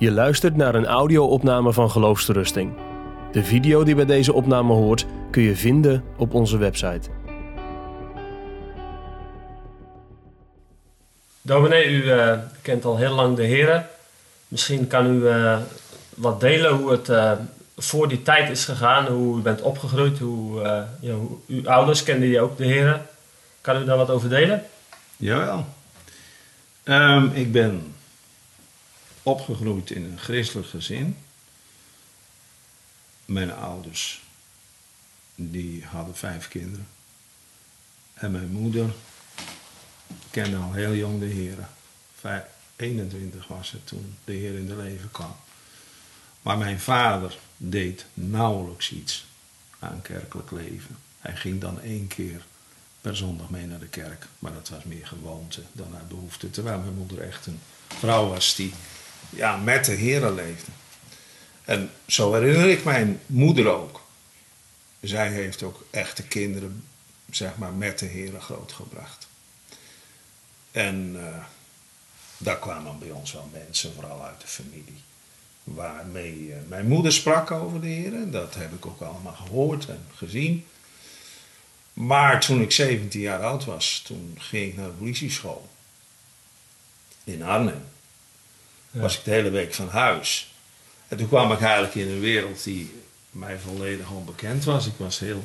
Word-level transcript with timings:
Je 0.00 0.10
luistert 0.10 0.56
naar 0.56 0.74
een 0.74 0.86
audio-opname 0.86 1.72
van 1.72 1.90
Geloofsterusting. 1.90 2.72
De 3.32 3.44
video 3.44 3.84
die 3.84 3.94
bij 3.94 4.04
deze 4.04 4.32
opname 4.32 4.72
hoort 4.72 5.06
kun 5.30 5.42
je 5.42 5.56
vinden 5.56 6.04
op 6.16 6.34
onze 6.34 6.58
website. 6.58 7.08
Dominee, 11.42 11.88
u 11.88 12.10
eh, 12.10 12.38
kent 12.62 12.84
al 12.84 12.96
heel 12.96 13.14
lang 13.14 13.36
de 13.36 13.42
Heer. 13.42 13.86
Misschien 14.48 14.86
kan 14.86 15.06
u 15.06 15.28
eh, 15.28 15.58
wat 16.14 16.40
delen 16.40 16.72
hoe 16.72 16.90
het 16.90 17.08
eh, 17.08 17.32
voor 17.76 18.08
die 18.08 18.22
tijd 18.22 18.50
is 18.50 18.64
gegaan, 18.64 19.06
hoe 19.06 19.38
u 19.38 19.42
bent 19.42 19.60
opgegroeid, 19.60 20.18
hoe, 20.18 20.60
ja, 21.00 21.12
hoe 21.12 21.36
uw 21.46 21.68
ouders 21.68 22.02
kenden 22.02 22.28
die 22.28 22.40
ook 22.40 22.56
de 22.56 22.66
Heer. 22.66 23.00
Kan 23.60 23.82
u 23.82 23.84
daar 23.84 23.96
wat 23.96 24.10
over 24.10 24.28
delen? 24.28 24.62
Jawel. 25.16 25.66
Ehm, 26.82 27.26
ik 27.32 27.52
ben 27.52 27.94
opgegroeid 29.22 29.90
in 29.90 30.04
een 30.04 30.18
christelijk 30.18 30.68
gezin. 30.68 31.16
Mijn 33.24 33.52
ouders, 33.52 34.22
die 35.34 35.84
hadden 35.84 36.16
vijf 36.16 36.48
kinderen. 36.48 36.88
En 38.14 38.30
mijn 38.30 38.50
moeder 38.50 38.94
kende 40.30 40.56
al 40.56 40.72
heel 40.72 40.94
jong 40.94 41.20
de 41.20 41.26
Heer. 41.26 41.68
21 42.76 43.46
was 43.46 43.70
het 43.70 43.86
toen 43.86 44.14
de 44.24 44.32
Heer 44.32 44.54
in 44.54 44.66
de 44.66 44.76
leven 44.76 45.10
kwam. 45.10 45.36
Maar 46.42 46.58
mijn 46.58 46.80
vader 46.80 47.38
deed 47.56 48.06
nauwelijks 48.14 48.92
iets 48.92 49.26
aan 49.78 50.02
kerkelijk 50.02 50.50
leven. 50.50 50.96
Hij 51.18 51.36
ging 51.36 51.60
dan 51.60 51.80
één 51.80 52.06
keer 52.06 52.44
per 53.00 53.16
zondag 53.16 53.50
mee 53.50 53.66
naar 53.66 53.78
de 53.78 53.88
kerk. 53.88 54.26
Maar 54.38 54.52
dat 54.52 54.68
was 54.68 54.84
meer 54.84 55.06
gewoonte 55.06 55.62
dan 55.72 55.94
uit 55.94 56.08
behoefte. 56.08 56.50
Terwijl 56.50 56.78
mijn 56.78 56.94
moeder 56.94 57.20
echt 57.20 57.46
een 57.46 57.60
vrouw 57.86 58.28
was 58.28 58.54
die 58.54 58.72
ja, 59.30 59.56
met 59.56 59.84
de 59.84 59.92
Heer 59.92 60.30
leefde. 60.30 60.70
En 61.64 61.90
zo 62.06 62.34
herinner 62.34 62.68
ik 62.68 62.84
mijn 62.84 63.20
moeder 63.26 63.68
ook. 63.68 64.00
Zij 65.00 65.30
heeft 65.30 65.62
ook 65.62 65.84
echte 65.90 66.22
kinderen, 66.22 66.84
zeg 67.30 67.56
maar, 67.56 67.72
met 67.72 67.98
de 67.98 68.06
Heer 68.06 68.40
grootgebracht. 68.40 69.28
En 70.70 71.14
uh, 71.16 71.44
daar 72.38 72.58
kwamen 72.58 72.98
bij 72.98 73.10
ons 73.10 73.32
wel 73.32 73.50
mensen, 73.52 73.94
vooral 73.94 74.24
uit 74.24 74.40
de 74.40 74.46
familie, 74.46 75.02
waarmee 75.64 76.36
uh, 76.36 76.54
mijn 76.68 76.88
moeder 76.88 77.12
sprak 77.12 77.50
over 77.50 77.80
de 77.80 77.86
Heer. 77.86 78.30
Dat 78.30 78.54
heb 78.54 78.72
ik 78.72 78.86
ook 78.86 79.00
allemaal 79.00 79.34
gehoord 79.34 79.88
en 79.88 80.06
gezien. 80.14 80.66
Maar 81.92 82.40
toen 82.40 82.60
ik 82.60 82.72
17 82.72 83.20
jaar 83.20 83.42
oud 83.42 83.64
was, 83.64 84.02
toen 84.06 84.36
ging 84.38 84.70
ik 84.70 84.76
naar 84.76 84.86
de 84.86 84.92
politieschool 84.92 85.68
in 87.24 87.42
Arnhem. 87.42 87.84
Was 88.90 89.18
ik 89.18 89.24
de 89.24 89.30
hele 89.30 89.50
week 89.50 89.74
van 89.74 89.88
huis. 89.88 90.54
En 91.08 91.16
toen 91.16 91.28
kwam 91.28 91.52
ik 91.52 91.60
eigenlijk 91.60 91.94
in 91.94 92.08
een 92.08 92.20
wereld 92.20 92.64
die 92.64 92.94
mij 93.30 93.58
volledig 93.58 94.10
onbekend 94.10 94.64
was. 94.64 94.86
Ik 94.86 94.92
was 94.96 95.18
heel 95.18 95.44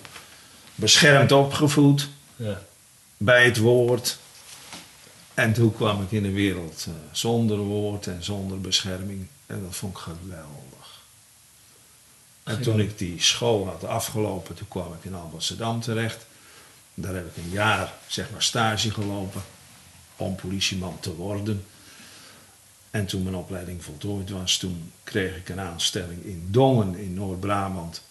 beschermd 0.76 1.32
opgevoed 1.32 2.10
ja. 2.36 2.62
bij 3.18 3.46
het 3.46 3.58
woord. 3.58 4.18
En 5.34 5.54
toen 5.54 5.76
kwam 5.76 6.02
ik 6.02 6.12
in 6.12 6.26
een 6.26 6.34
wereld 6.34 6.86
uh, 6.90 6.94
zonder 7.12 7.58
woord 7.58 8.08
en 8.08 8.24
zonder 8.24 8.62
bescherming. 8.62 9.28
En 9.46 9.64
dat 9.64 9.76
vond 9.76 9.98
ik 9.98 10.04
geweldig. 10.04 11.04
En 12.44 12.62
toen 12.62 12.80
ik 12.80 12.98
die 12.98 13.22
school 13.22 13.68
had 13.68 13.84
afgelopen, 13.84 14.56
toen 14.56 14.68
kwam 14.68 14.94
ik 14.94 15.06
in 15.06 15.16
Amsterdam 15.16 15.82
terecht. 15.82 16.26
Daar 16.94 17.16
heb 17.16 17.28
ik 17.28 17.44
een 17.44 17.50
jaar 17.50 17.94
zeg 18.08 18.32
maar 18.32 18.44
stage 18.44 18.92
gelopen 18.92 19.42
om 20.16 20.36
politieman 20.36 20.98
te 21.00 21.16
worden. 21.16 21.66
En 22.96 23.06
toen 23.06 23.24
mijn 23.24 23.36
opleiding 23.36 23.84
voltooid 23.84 24.30
was, 24.30 24.58
toen 24.58 24.92
kreeg 25.04 25.36
ik 25.36 25.50
een 25.50 25.60
aanstelling 25.60 26.24
in 26.24 26.48
Dongen 26.52 26.96
in 26.96 27.14
Noord-Brabant. 27.14 28.02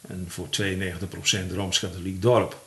En 0.00 0.26
voor 0.28 0.48
92% 0.48 1.54
Rooms-Katholiek 1.54 2.22
dorp. 2.22 2.60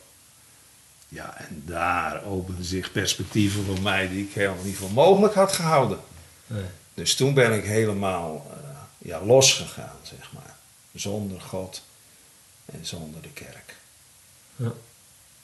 Ja, 1.08 1.38
en 1.38 1.62
daar 1.66 2.24
openden 2.24 2.64
zich 2.64 2.92
perspectieven 2.92 3.64
voor 3.64 3.80
mij 3.80 4.08
die 4.08 4.24
ik 4.24 4.32
helemaal 4.32 4.64
niet 4.64 4.76
voor 4.76 4.90
mogelijk 4.90 5.34
had 5.34 5.52
gehouden. 5.52 5.98
Nee. 6.46 6.64
Dus 6.94 7.14
toen 7.14 7.34
ben 7.34 7.52
ik 7.52 7.64
helemaal 7.64 8.46
uh, 8.50 8.68
ja, 8.98 9.24
losgegaan, 9.24 9.96
zeg 10.02 10.32
maar. 10.32 10.56
Zonder 10.94 11.40
God 11.40 11.82
en 12.64 12.86
zonder 12.86 13.22
de 13.22 13.32
kerk. 13.32 13.76
Ja. 14.56 14.72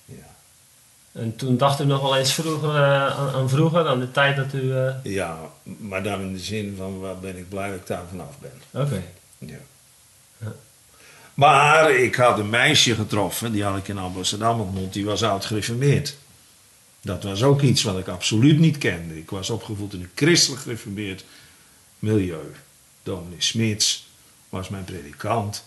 ja. 0.05 0.35
En 1.13 1.37
toen 1.37 1.57
dacht 1.57 1.81
u 1.81 1.85
nog 1.85 2.03
wel 2.03 2.17
eens 2.17 2.33
vroeger, 2.33 2.69
uh, 2.69 3.19
aan, 3.19 3.35
aan, 3.35 3.49
vroeger, 3.49 3.87
aan 3.87 4.01
de 4.01 4.11
tijd 4.11 4.37
dat 4.37 4.53
u... 4.53 4.63
Uh... 4.63 4.95
Ja, 5.03 5.39
maar 5.63 6.03
dan 6.03 6.21
in 6.21 6.33
de 6.33 6.39
zin 6.39 6.75
van 6.77 7.01
waar 7.01 7.19
ben 7.19 7.37
ik 7.37 7.49
blij 7.49 7.71
dat 7.71 7.79
ik 7.79 7.87
daar 7.87 8.05
vanaf 8.09 8.39
ben. 8.39 8.83
Oké. 8.83 9.03
Ja. 9.39 9.57
ja. 10.39 10.53
Maar 11.35 11.91
ik 11.91 12.15
had 12.15 12.39
een 12.39 12.51
meisje 12.51 12.95
getroffen, 12.95 13.53
die 13.53 13.65
had 13.65 13.77
ik 13.77 13.89
in 13.89 13.99
Amsterdam 13.99 14.61
ontmoet, 14.61 14.93
die 14.93 15.05
was 15.05 15.23
oud 15.23 15.45
gereformeerd. 15.45 16.17
Dat 17.01 17.23
was 17.23 17.43
ook 17.43 17.61
iets 17.61 17.83
wat 17.83 17.99
ik 17.99 18.09
absoluut 18.09 18.59
niet 18.59 18.79
kende. 18.79 19.19
Ik 19.19 19.31
was 19.31 19.51
opgevoed 19.51 19.93
in 19.93 20.01
een 20.01 20.11
christelijk 20.15 20.63
gereformeerd 20.63 21.25
milieu. 21.99 22.53
Dominee 23.03 23.41
Smits 23.41 24.09
was 24.49 24.69
mijn 24.69 24.85
predikant. 24.85 25.65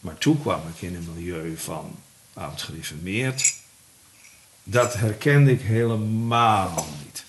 Maar 0.00 0.18
toen 0.18 0.40
kwam 0.40 0.60
ik 0.74 0.82
in 0.82 0.94
een 0.94 1.08
milieu 1.14 1.56
van 1.56 1.98
oud 2.32 2.62
gereformeerd 2.62 3.54
dat 4.64 4.94
herkende 4.94 5.50
ik 5.52 5.60
helemaal 5.60 6.86
niet. 7.04 7.24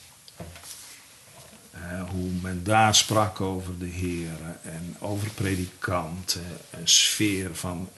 hoe 2.12 2.30
men 2.42 2.64
daar 2.64 2.96
sprak 2.96 3.42
over 3.42 3.80
de 3.80 3.86
Heer 3.86 4.58
en 4.62 4.96
over 5.00 5.30
predikanten, 5.30 6.58
een 6.70 6.88
sfeer 6.88 7.50
van 7.56 7.90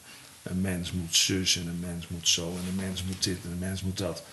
een 0.44 0.62
mens 0.62 0.92
moet 0.92 1.16
zus 1.16 1.56
en 1.56 1.68
een 1.68 1.80
mens 1.80 2.08
moet 2.08 2.28
zo 2.28 2.58
en 2.62 2.68
een 2.68 2.86
mens 2.86 3.03
moet 3.03 3.24
dit 3.24 3.38
en 3.44 3.52
een 3.52 3.59
mens 3.59 3.81
moet 3.81 3.98
dat. 3.98 4.24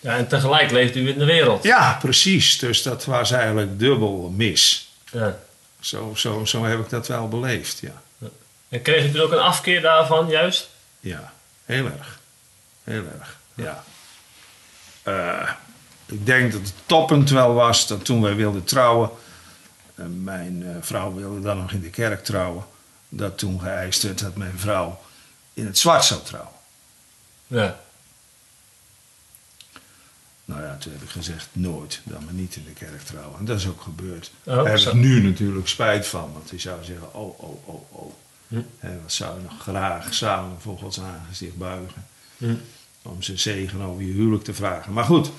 Ja, 0.00 0.16
en 0.16 0.28
tegelijk 0.28 0.70
leeft 0.70 0.96
u 0.96 1.08
in 1.08 1.18
de 1.18 1.24
wereld. 1.24 1.62
Ja, 1.62 1.98
precies. 2.00 2.58
Dus 2.58 2.82
dat 2.82 3.04
was 3.04 3.30
eigenlijk 3.30 3.78
dubbel 3.78 4.32
mis. 4.36 4.92
Ja. 5.12 5.38
Zo, 5.80 6.14
zo, 6.14 6.44
zo 6.44 6.64
heb 6.64 6.78
ik 6.78 6.88
dat 6.88 7.06
wel 7.06 7.28
beleefd, 7.28 7.78
ja. 7.78 8.02
En 8.68 8.82
kreeg 8.82 9.04
u 9.04 9.10
toen 9.10 9.20
ook 9.20 9.32
een 9.32 9.38
afkeer 9.38 9.80
daarvan, 9.80 10.28
juist? 10.28 10.68
Ja, 11.00 11.32
heel 11.64 11.84
erg. 11.84 12.20
Heel 12.84 13.04
erg. 13.18 13.35
Ja. 13.56 13.84
Uh, 15.04 15.50
ik 16.06 16.26
denk 16.26 16.52
dat 16.52 16.60
het 16.60 16.72
toppunt 16.86 17.30
wel 17.30 17.54
was 17.54 17.86
dat 17.86 18.04
toen 18.04 18.22
wij 18.22 18.34
wilden 18.34 18.64
trouwen, 18.64 19.10
en 19.94 20.24
mijn 20.24 20.62
uh, 20.62 20.76
vrouw 20.80 21.14
wilde 21.14 21.40
dan 21.40 21.56
nog 21.56 21.72
in 21.72 21.80
de 21.80 21.90
kerk 21.90 22.24
trouwen, 22.24 22.64
dat 23.08 23.38
toen 23.38 23.60
geëist 23.60 24.02
werd 24.02 24.18
dat 24.18 24.36
mijn 24.36 24.58
vrouw 24.58 25.00
in 25.52 25.66
het 25.66 25.78
zwart 25.78 26.04
zou 26.04 26.22
trouwen. 26.22 26.52
Ja. 27.46 27.80
Nou 30.44 30.62
ja, 30.62 30.76
toen 30.76 30.92
heb 30.92 31.02
ik 31.02 31.08
gezegd, 31.08 31.48
nooit, 31.52 32.00
dan 32.04 32.24
maar 32.24 32.34
niet 32.34 32.56
in 32.56 32.64
de 32.64 32.72
kerk 32.72 33.02
trouwen. 33.02 33.38
En 33.38 33.44
dat 33.44 33.58
is 33.58 33.66
ook 33.66 33.80
gebeurd. 33.80 34.30
Oh, 34.44 34.54
Daar 34.54 34.66
heb 34.66 34.78
ik 34.78 34.92
nu 34.92 35.22
natuurlijk 35.22 35.68
spijt 35.68 36.06
van, 36.06 36.32
want 36.32 36.48
die 36.50 36.58
zou 36.58 36.84
zeggen, 36.84 37.14
oh, 37.14 37.40
oh, 37.40 37.68
oh, 37.68 37.92
oh. 37.92 38.14
Hm. 38.48 38.60
En 38.78 39.02
wat 39.02 39.12
zou 39.12 39.36
je 39.36 39.42
nog 39.42 39.60
graag 39.60 40.14
samen 40.14 40.60
voor 40.60 40.78
Gods 40.78 41.00
aangezicht 41.00 41.56
buigen. 41.56 42.06
Hm 42.36 42.54
om 43.06 43.22
zijn 43.22 43.38
zegen 43.38 43.80
over 43.80 44.02
je 44.02 44.12
huwelijk 44.12 44.44
te 44.44 44.54
vragen. 44.54 44.92
Maar 44.92 45.04
goed, 45.04 45.30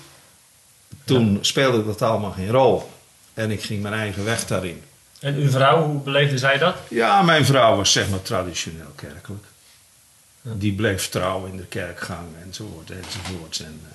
toen 1.04 1.38
speelde 1.42 1.86
dat 1.86 2.02
allemaal 2.02 2.32
geen 2.32 2.50
rol. 2.50 2.92
En 3.34 3.52
ik 3.52 3.64
ging 3.64 3.82
mijn 3.82 3.94
eigen 3.94 4.24
weg 4.24 4.46
daarin. 4.46 4.84
En 5.20 5.36
uw 5.36 5.50
vrouw, 5.50 5.84
hoe 5.84 6.02
beleefde 6.02 6.38
zij 6.38 6.58
dat? 6.58 6.76
Ja, 6.90 7.22
mijn 7.22 7.46
vrouw 7.46 7.76
was 7.76 7.92
zeg 7.92 8.10
maar 8.10 8.22
traditioneel 8.22 8.92
kerkelijk. 8.96 9.44
Die 10.42 10.74
bleef 10.74 11.10
trouw 11.10 11.46
in 11.46 11.58
de 11.58 11.66
kerkgang 11.66 12.28
enzovoort 12.44 12.92
enzovoort. 12.92 13.60
En 13.60 13.82
uh, 13.84 13.90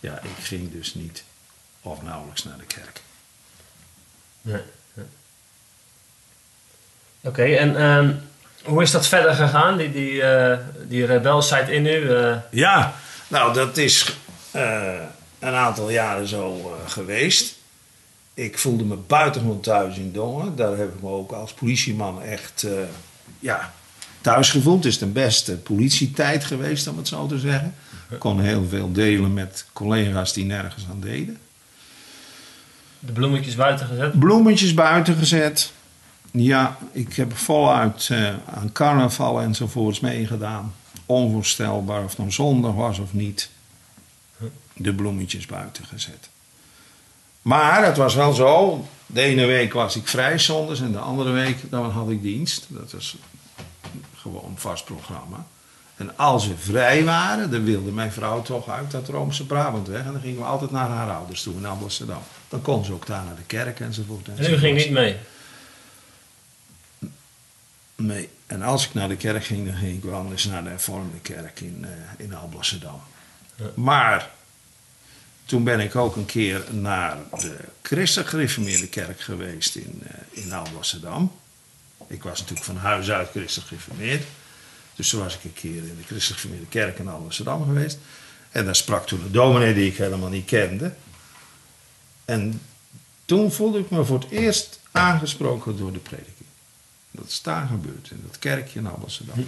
ja, 0.00 0.20
ik 0.22 0.44
ging 0.44 0.72
dus 0.72 0.94
niet 0.94 1.24
of 1.82 2.02
nauwelijks 2.02 2.44
naar 2.44 2.58
de 2.58 2.64
kerk. 2.64 3.00
Nee. 4.42 4.62
Oké, 7.20 7.42
en 7.42 7.70
uh, 7.70 8.16
hoe 8.64 8.82
is 8.82 8.90
dat 8.90 9.06
verder 9.06 9.34
gegaan, 9.34 9.76
die, 9.76 9.92
die, 9.92 10.12
uh, 10.12 10.58
die 10.86 11.06
rebelsheid 11.06 11.68
in 11.68 11.86
u? 11.86 12.10
Ja, 12.50 12.94
nou, 13.28 13.54
dat 13.54 13.76
is 13.76 14.16
uh, 14.54 14.92
een 15.38 15.54
aantal 15.54 15.90
jaren 15.90 16.26
zo 16.26 16.56
uh, 16.56 16.90
geweest. 16.90 17.56
Ik 18.34 18.58
voelde 18.58 18.84
me 18.84 18.96
buitengewoon 18.96 19.60
thuis 19.60 19.96
in 19.96 20.12
Dongen. 20.12 20.56
Daar 20.56 20.76
heb 20.76 20.94
ik 20.94 21.02
me 21.02 21.08
ook 21.08 21.32
als 21.32 21.52
politieman 21.52 22.22
echt 22.22 22.62
uh, 22.62 22.72
ja, 23.38 23.72
thuis 24.20 24.50
gevoeld. 24.50 24.84
Het 24.84 24.92
is 24.92 24.98
de 24.98 25.06
beste 25.06 25.56
politietijd 25.56 26.44
geweest, 26.44 26.88
om 26.88 26.96
het 26.96 27.08
zo 27.08 27.26
te 27.26 27.38
zeggen. 27.38 27.74
Ik 28.10 28.18
kon 28.18 28.40
heel 28.40 28.66
veel 28.68 28.92
delen 28.92 29.34
met 29.34 29.66
collega's 29.72 30.32
die 30.32 30.44
nergens 30.44 30.86
aan 30.90 31.00
deden. 31.00 31.38
De 32.98 33.12
bloemetjes 33.12 33.54
buiten 33.54 33.86
gezet? 33.86 34.18
Bloemetjes 34.18 34.74
buiten 34.74 35.16
gezet. 35.16 35.72
Ja, 36.30 36.78
ik 36.92 37.14
heb 37.14 37.36
voluit 37.36 38.10
aan 38.54 38.72
carnaval 38.72 39.40
enzovoorts 39.40 40.00
meegedaan 40.00 40.74
onvoorstelbaar 41.06 42.04
of 42.04 42.08
het 42.08 42.18
nou 42.18 42.30
zondag 42.30 42.74
was 42.74 42.98
of 42.98 43.12
niet, 43.12 43.50
de 44.72 44.94
bloemetjes 44.94 45.46
buiten 45.46 45.84
gezet. 45.84 46.28
Maar 47.42 47.84
het 47.84 47.96
was 47.96 48.14
wel 48.14 48.32
zo. 48.32 48.84
De 49.06 49.20
ene 49.20 49.46
week 49.46 49.72
was 49.72 49.96
ik 49.96 50.08
vrij 50.08 50.38
zondags 50.38 50.80
en 50.80 50.92
de 50.92 50.98
andere 50.98 51.30
week 51.30 51.70
dan 51.70 51.90
had 51.90 52.10
ik 52.10 52.22
dienst. 52.22 52.66
Dat 52.68 52.92
was 52.92 53.16
gewoon 54.14 54.44
een 54.44 54.58
vast 54.58 54.84
programma. 54.84 55.46
En 55.96 56.16
als 56.16 56.48
we 56.48 56.56
vrij 56.56 57.04
waren, 57.04 57.50
dan 57.50 57.64
wilde 57.64 57.90
mijn 57.90 58.12
vrouw 58.12 58.42
toch 58.42 58.68
uit 58.68 58.90
dat 58.90 59.08
Roomse 59.08 59.46
Brabant 59.46 59.88
weg. 59.88 60.04
En 60.04 60.12
dan 60.12 60.20
gingen 60.20 60.38
we 60.38 60.44
altijd 60.44 60.70
naar 60.70 60.88
haar 60.88 61.10
ouders 61.10 61.42
toe 61.42 61.54
in 61.54 61.66
Amsterdam. 61.66 62.22
Dan 62.48 62.62
kon 62.62 62.84
ze 62.84 62.92
ook 62.92 63.06
daar 63.06 63.24
naar 63.24 63.36
de 63.36 63.42
kerk 63.46 63.80
enzovoort. 63.80 64.28
En 64.28 64.32
u 64.32 64.36
enzovoort. 64.36 64.60
ging 64.60 64.76
niet 64.76 64.90
mee? 64.90 65.16
Nee. 68.02 68.28
En 68.46 68.62
als 68.62 68.86
ik 68.86 68.94
naar 68.94 69.08
de 69.08 69.16
kerk 69.16 69.44
ging, 69.44 69.66
dan 69.66 69.76
ging 69.76 69.96
ik 69.96 70.02
wel 70.02 70.26
eens 70.30 70.44
naar 70.44 70.62
de 70.62 70.68
hervormde 70.68 71.18
kerk 71.22 71.60
in, 71.60 71.84
eh 71.84 72.24
in 72.24 72.34
Alblasserdam. 72.34 73.00
Ja. 73.54 73.70
Maar 73.74 74.30
toen 75.44 75.64
ben 75.64 75.80
ik 75.80 75.96
ook 75.96 76.16
een 76.16 76.26
keer 76.26 76.64
naar 76.70 77.16
de 77.30 77.56
christelijk 77.82 78.28
gereformeerde 78.28 78.88
kerk 78.88 79.20
geweest 79.20 79.74
in, 79.76 80.02
eh 80.06 80.44
in 80.44 80.52
Alblasserdam. 80.52 81.32
Ik 82.06 82.22
was 82.22 82.38
natuurlijk 82.38 82.66
van 82.66 82.76
huis 82.76 83.10
uit 83.10 83.30
christelijk 83.30 83.68
gereformeerd. 83.68 84.24
Dus 84.94 85.08
toen 85.08 85.20
was 85.20 85.34
ik 85.34 85.44
een 85.44 85.52
keer 85.52 85.76
in 85.76 85.96
de 85.96 86.04
christelijk 86.06 86.40
gereformeerde 86.40 86.66
kerk 86.66 86.98
in 86.98 87.08
Alblasserdam 87.08 87.64
geweest. 87.64 87.98
En 88.50 88.64
daar 88.64 88.76
sprak 88.76 89.06
toen 89.06 89.20
een 89.24 89.32
dominee 89.32 89.74
die 89.74 89.90
ik 89.90 89.96
helemaal 89.96 90.28
niet 90.28 90.46
kende. 90.46 90.94
En 92.24 92.60
toen 93.24 93.52
voelde 93.52 93.78
ik 93.78 93.90
me 93.90 94.04
voor 94.04 94.18
het 94.18 94.30
eerst 94.30 94.80
aangesproken 94.90 95.76
door 95.76 95.92
de 95.92 95.98
prediking. 95.98 96.37
Dat 97.10 97.26
is 97.26 97.42
daar 97.42 97.66
gebeurd, 97.66 98.10
in 98.10 98.22
dat 98.26 98.38
kerkje 98.38 98.78
in 98.78 98.86
Amsterdam. 98.86 99.46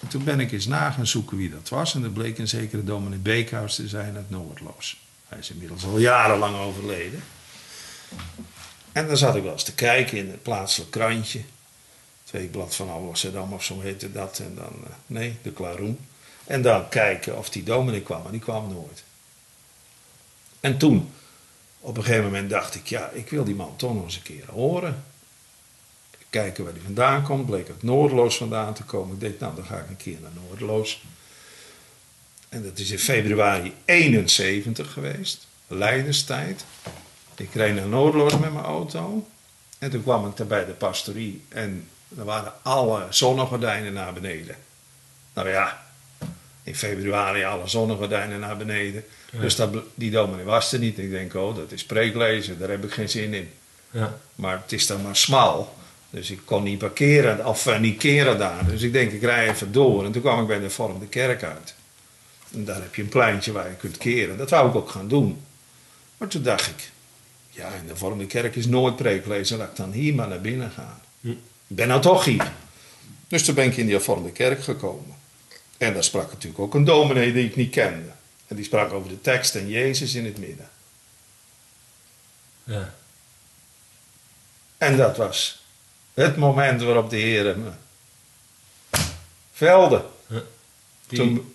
En 0.00 0.08
toen 0.08 0.24
ben 0.24 0.40
ik 0.40 0.52
eens 0.52 0.66
na 0.66 0.90
gaan 0.90 1.06
zoeken 1.06 1.36
wie 1.36 1.50
dat 1.50 1.68
was. 1.68 1.94
En 1.94 2.04
er 2.04 2.10
bleek 2.10 2.38
een 2.38 2.48
zekere 2.48 2.84
dominee 2.84 3.18
Beekhuis 3.18 3.74
te 3.74 3.88
zijn 3.88 4.16
uit 4.16 4.30
Noordloos. 4.30 5.00
Hij 5.28 5.38
is 5.38 5.50
inmiddels 5.50 5.84
al 5.84 5.98
jarenlang 5.98 6.56
overleden. 6.56 7.22
En 8.92 9.06
dan 9.06 9.16
zat 9.16 9.36
ik 9.36 9.42
wel 9.42 9.52
eens 9.52 9.62
te 9.62 9.74
kijken 9.74 10.18
in 10.18 10.30
het 10.30 10.42
plaatselijk 10.42 10.90
krantje. 10.90 11.38
Het 12.22 12.30
weekblad 12.30 12.74
van 12.74 12.90
Amsterdam 12.90 13.52
of 13.52 13.64
zo 13.64 13.80
heette 13.80 14.12
dat. 14.12 14.38
En 14.38 14.54
dan, 14.54 14.72
eh, 14.84 14.90
nee, 15.06 15.38
de 15.42 15.52
Klaroen. 15.52 15.98
En 16.44 16.62
dan 16.62 16.88
kijken 16.88 17.38
of 17.38 17.50
die 17.50 17.62
dominee 17.62 18.02
kwam. 18.02 18.24
En 18.24 18.30
die 18.30 18.40
kwam 18.40 18.68
nooit. 18.68 19.04
En 20.60 20.78
toen, 20.78 21.10
op 21.80 21.96
een 21.96 22.04
gegeven 22.04 22.24
moment 22.24 22.50
dacht 22.50 22.74
ik, 22.74 22.86
ja, 22.86 23.08
ik 23.08 23.30
wil 23.30 23.44
die 23.44 23.54
man 23.54 23.76
toch 23.76 23.94
nog 23.94 24.04
eens 24.04 24.16
een 24.16 24.22
keer 24.22 24.44
horen. 24.50 25.04
Kijken 26.36 26.64
waar 26.64 26.72
hij 26.72 26.82
vandaan 26.82 27.22
komt. 27.22 27.46
Bleek 27.46 27.68
uit 27.68 27.82
Noordloos 27.82 28.36
vandaan 28.36 28.74
te 28.74 28.82
komen. 28.82 29.14
Ik 29.14 29.20
dacht, 29.20 29.40
nou, 29.40 29.54
dan 29.54 29.64
ga 29.64 29.76
ik 29.76 29.88
een 29.88 29.96
keer 29.96 30.16
naar 30.22 30.30
Noordloos. 30.34 31.02
En 32.48 32.62
dat 32.62 32.78
is 32.78 32.90
in 32.90 32.98
februari 32.98 33.74
71 33.84 34.92
geweest. 34.92 35.46
Leiderstijd. 35.66 36.64
Ik 37.36 37.54
reed 37.54 37.74
naar 37.74 37.86
Noordloos 37.86 38.38
met 38.38 38.52
mijn 38.52 38.64
auto. 38.64 39.26
En 39.78 39.90
toen 39.90 40.02
kwam 40.02 40.26
ik 40.26 40.36
daar 40.36 40.46
bij 40.46 40.64
de 40.64 40.72
pastorie. 40.72 41.44
En 41.48 41.88
er 42.18 42.24
waren 42.24 42.52
alle 42.62 43.06
zonnegordijnen 43.10 43.92
naar 43.92 44.12
beneden. 44.12 44.56
Nou 45.32 45.48
ja, 45.48 45.86
in 46.62 46.76
februari 46.76 47.44
alle 47.44 47.68
zonnegordijnen 47.68 48.40
naar 48.40 48.56
beneden. 48.56 49.04
Ja. 49.30 49.40
Dus 49.40 49.56
dat, 49.56 49.74
die 49.94 50.10
dominee 50.10 50.44
was 50.44 50.72
er 50.72 50.78
niet. 50.78 50.98
Ik 50.98 51.10
denk, 51.10 51.34
oh, 51.34 51.56
dat 51.56 51.72
is 51.72 51.84
preeklezen. 51.84 52.58
Daar 52.58 52.70
heb 52.70 52.84
ik 52.84 52.92
geen 52.92 53.08
zin 53.08 53.34
in. 53.34 53.50
Ja. 53.90 54.18
Maar 54.34 54.60
het 54.62 54.72
is 54.72 54.86
dan 54.86 55.02
maar 55.02 55.16
smal. 55.16 55.74
Dus 56.16 56.30
ik 56.30 56.40
kon 56.44 56.62
niet 56.62 56.78
parkeren, 56.78 57.46
of 57.46 57.78
niet 57.78 57.98
keren 57.98 58.38
daar. 58.38 58.66
Dus 58.66 58.82
ik 58.82 58.92
denk, 58.92 59.12
ik 59.12 59.22
rij 59.22 59.48
even 59.48 59.72
door. 59.72 60.04
En 60.04 60.12
toen 60.12 60.22
kwam 60.22 60.40
ik 60.40 60.46
bij 60.46 60.58
de 60.58 60.70
vormde 60.70 61.06
kerk 61.06 61.42
uit. 61.42 61.74
En 62.52 62.64
daar 62.64 62.82
heb 62.82 62.94
je 62.94 63.02
een 63.02 63.08
pleintje 63.08 63.52
waar 63.52 63.68
je 63.68 63.74
kunt 63.74 63.98
keren. 63.98 64.36
Dat 64.36 64.50
wou 64.50 64.68
ik 64.68 64.74
ook 64.74 64.90
gaan 64.90 65.08
doen. 65.08 65.40
Maar 66.16 66.28
toen 66.28 66.42
dacht 66.42 66.66
ik, 66.66 66.90
ja, 67.50 67.68
in 67.68 67.86
de 67.86 67.96
vormde 67.96 68.26
kerk 68.26 68.56
is 68.56 68.66
nooit 68.66 68.96
preeklezen. 68.96 69.58
Laat 69.58 69.70
ik 69.70 69.76
dan 69.76 69.92
hier 69.92 70.14
maar 70.14 70.28
naar 70.28 70.40
binnen 70.40 70.70
gaan. 70.70 71.00
Hm. 71.20 71.30
Ik 71.66 71.76
ben 71.76 71.88
nou 71.88 72.00
toch 72.00 72.24
hier. 72.24 72.52
Dus 73.28 73.44
toen 73.44 73.54
ben 73.54 73.64
ik 73.64 73.76
in 73.76 73.86
die 73.86 73.98
vormde 73.98 74.32
kerk 74.32 74.62
gekomen. 74.62 75.16
En 75.78 75.92
daar 75.94 76.04
sprak 76.04 76.32
natuurlijk 76.32 76.60
ook 76.60 76.74
een 76.74 76.84
dominee 76.84 77.32
die 77.32 77.44
ik 77.44 77.56
niet 77.56 77.70
kende. 77.70 78.10
En 78.46 78.56
die 78.56 78.64
sprak 78.64 78.92
over 78.92 79.08
de 79.08 79.20
tekst 79.20 79.54
en 79.54 79.68
Jezus 79.68 80.14
in 80.14 80.24
het 80.24 80.38
midden. 80.38 80.68
Ja. 82.64 82.94
En 84.78 84.96
dat 84.96 85.16
was 85.16 85.64
het 86.16 86.36
moment 86.36 86.82
waarop 86.82 87.10
de 87.10 87.16
Heer 87.16 87.58
me 87.58 87.70
velde. 89.52 90.04
Die, 91.06 91.18
Toen, 91.18 91.54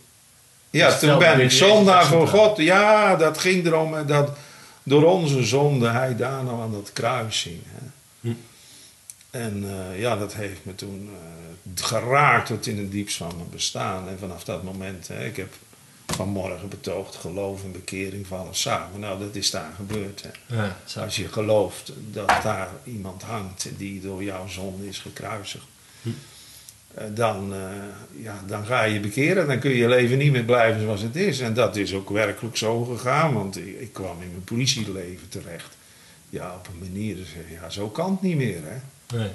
ja, 0.69 0.97
toen 0.97 1.17
ben 1.17 1.39
ik 1.39 1.51
zondaar 1.51 2.05
voor. 2.05 2.27
God. 2.27 2.57
Ja, 2.57 3.15
dat 3.15 3.37
ging 3.37 3.65
erom 3.65 4.07
dat 4.07 4.37
door 4.83 5.03
onze 5.03 5.43
zonde 5.43 5.87
hij 5.87 6.15
daar 6.15 6.43
nou 6.43 6.61
aan 6.61 6.71
dat 6.71 6.93
kruis 6.93 7.43
hing. 7.43 7.61
Hè. 7.65 7.87
Hm. 8.21 8.33
En 9.29 9.63
eh, 9.63 9.99
ja, 9.99 10.15
dat 10.15 10.33
heeft 10.33 10.59
me 10.65 10.75
toen 10.75 11.09
eh, 11.13 11.83
geraakt 11.83 12.47
tot 12.47 12.67
in 12.67 12.77
het 12.77 12.91
diepst 12.91 13.17
van 13.17 13.35
mijn 13.35 13.49
bestaan. 13.49 14.07
En 14.07 14.19
vanaf 14.19 14.43
dat 14.43 14.63
moment, 14.63 15.07
hè, 15.07 15.25
ik 15.25 15.37
heb 15.37 15.53
vanmorgen 16.15 16.69
betoogd 16.69 17.15
geloof 17.15 17.63
en 17.63 17.71
bekering 17.71 18.27
vallen 18.27 18.55
samen. 18.55 18.99
Nou, 18.99 19.19
dat 19.19 19.35
is 19.35 19.51
daar 19.51 19.71
gebeurd. 19.75 20.23
Hè. 20.23 20.55
ja. 20.55 20.77
Als 21.03 21.15
je 21.15 21.27
gelooft 21.27 21.91
dat 22.11 22.27
daar 22.43 22.69
iemand 22.83 23.21
hangt 23.21 23.69
die 23.77 24.01
door 24.01 24.23
jouw 24.23 24.47
zonde 24.47 24.87
is 24.87 24.99
gekruisigd, 24.99 25.65
Hm. 26.01 26.09
eh, 26.93 27.05
dan, 27.13 27.53
eh, 27.53 28.23
ja, 28.23 28.43
dan 28.47 28.65
ga 28.65 28.83
je 28.83 28.99
bekeren. 28.99 29.47
Dan 29.47 29.59
kun 29.59 29.69
je 29.69 29.77
je 29.77 29.87
leven 29.87 30.17
niet 30.17 30.31
meer 30.31 30.43
blijven 30.43 30.81
zoals 30.81 31.01
het 31.01 31.15
is. 31.15 31.39
En 31.39 31.53
dat 31.53 31.75
is 31.75 31.93
ook 31.93 32.09
werkelijk 32.09 32.57
zo 32.57 32.83
gegaan, 32.83 33.33
want 33.33 33.57
ik, 33.57 33.79
ik 33.79 33.93
kwam 33.93 34.21
in 34.21 34.29
mijn 34.31 34.43
politieleven 34.43 35.29
terecht. 35.29 35.77
Ja, 36.29 36.55
op 36.55 36.67
een 36.67 36.79
manier, 36.91 37.15
dus, 37.15 37.29
ja, 37.61 37.69
zo 37.69 37.89
kan 37.89 38.11
het 38.11 38.21
niet 38.21 38.35
meer. 38.35 38.59
Hè? 38.63 38.77
Nee. 39.17 39.29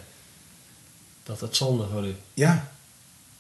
Dat 1.22 1.40
het 1.40 1.56
zonde 1.56 1.86
voor 1.92 2.04
u. 2.06 2.14
Ja. 2.34 2.70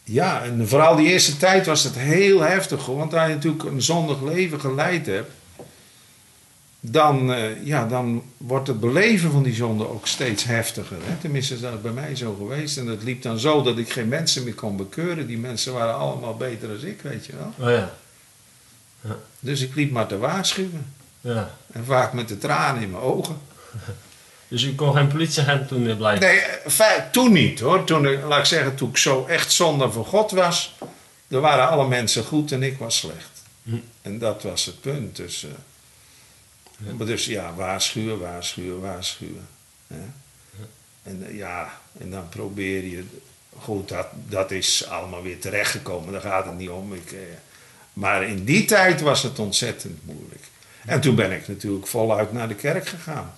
Ja, 0.08 0.42
en 0.42 0.68
vooral 0.68 0.96
die 0.96 1.06
eerste 1.06 1.36
tijd 1.36 1.66
was 1.66 1.84
het 1.84 1.94
heel 1.94 2.40
heftig, 2.40 2.86
want 2.86 3.10
daar 3.10 3.28
je 3.28 3.34
natuurlijk 3.34 3.64
een 3.64 3.82
zondig 3.82 4.22
leven 4.22 4.60
geleid 4.60 5.06
hebt. 5.06 5.30
Dan, 6.80 7.32
eh, 7.32 7.64
ja, 7.64 7.86
dan 7.86 8.22
wordt 8.36 8.66
het 8.66 8.80
beleven 8.80 9.30
van 9.30 9.42
die 9.42 9.54
zonde 9.54 9.88
ook 9.88 10.06
steeds 10.06 10.44
heftiger. 10.44 10.96
Hè? 11.04 11.16
Tenminste, 11.20 11.54
is 11.54 11.60
dat 11.60 11.82
bij 11.82 11.92
mij 11.92 12.16
zo 12.16 12.34
geweest. 12.34 12.78
En 12.78 12.86
dat 12.86 13.02
liep 13.02 13.22
dan 13.22 13.38
zo 13.38 13.62
dat 13.62 13.78
ik 13.78 13.92
geen 13.92 14.08
mensen 14.08 14.44
meer 14.44 14.54
kon 14.54 14.76
bekeuren. 14.76 15.26
Die 15.26 15.38
mensen 15.38 15.72
waren 15.72 15.94
allemaal 15.94 16.36
beter 16.36 16.68
dan 16.68 16.88
ik, 16.88 17.00
weet 17.00 17.26
je 17.26 17.32
wel. 17.36 17.68
Oh 17.68 17.74
ja. 17.74 17.94
Dus 19.40 19.60
ik 19.60 19.74
liep 19.74 19.90
maar 19.90 20.06
te 20.06 20.18
waarschuwen. 20.18 20.92
ja. 21.20 21.56
En 21.72 21.84
vaak 21.84 22.12
met 22.12 22.28
de 22.28 22.38
tranen 22.38 22.82
in 22.82 22.90
mijn 22.90 23.02
ogen. 23.02 23.36
Dus 24.48 24.62
u 24.62 24.74
kon 24.74 24.94
geen 24.94 25.08
politieagent 25.08 25.68
toen 25.68 25.82
meer 25.82 25.96
blijven? 25.96 26.26
Nee, 26.26 26.38
eh, 26.40 26.90
toen 27.12 27.32
niet 27.32 27.60
hoor. 27.60 27.84
Toen, 27.84 28.06
ik- 28.08 28.22
laat 28.22 28.38
ik 28.38 28.44
zeggen, 28.44 28.74
toen 28.74 28.88
ik 28.88 28.96
zo 28.96 29.24
echt 29.26 29.52
zonde 29.52 29.90
voor 29.90 30.04
God 30.06 30.30
was. 30.30 30.74
Er 31.28 31.40
waren 31.40 31.68
alle 31.68 31.88
mensen 31.88 32.24
goed 32.24 32.52
en 32.52 32.62
ik 32.62 32.78
was 32.78 32.96
slecht. 32.98 33.42
Hm. 33.62 33.76
En 34.02 34.18
dat 34.18 34.42
was 34.42 34.64
het 34.66 34.80
punt. 34.80 35.16
Dus, 35.16 35.44
eh, 35.44 35.50
Ja. 36.86 36.92
maar 36.92 37.06
dus 37.06 37.24
ja, 37.26 37.54
waarschuwen, 37.54 38.18
waarschuwen, 38.20 38.80
waarschuwen. 38.80 39.48
Hè. 39.86 39.96
En 41.02 41.26
eh, 41.28 41.36
ja, 41.36 41.80
en 41.98 42.10
dan 42.10 42.28
probeer 42.28 42.84
je. 42.84 43.04
Goed, 43.58 43.88
dat, 43.88 44.06
dat 44.12 44.50
is 44.50 44.86
allemaal 44.88 45.22
weer 45.22 45.38
terechtgekomen, 45.40 46.12
daar 46.12 46.20
gaat 46.20 46.44
het 46.44 46.56
niet 46.58 46.68
om. 46.68 46.94
Ik, 46.94 47.12
eh, 47.12 47.18
maar 47.92 48.24
in 48.24 48.44
die 48.44 48.64
tijd 48.64 49.00
was 49.00 49.22
het 49.22 49.38
ontzettend 49.38 50.06
moeilijk. 50.06 50.42
En 50.86 51.00
toen 51.00 51.14
ben 51.14 51.32
ik 51.32 51.48
natuurlijk 51.48 51.86
voluit 51.86 52.32
naar 52.32 52.48
de 52.48 52.54
kerk 52.54 52.88
gegaan. 52.88 53.34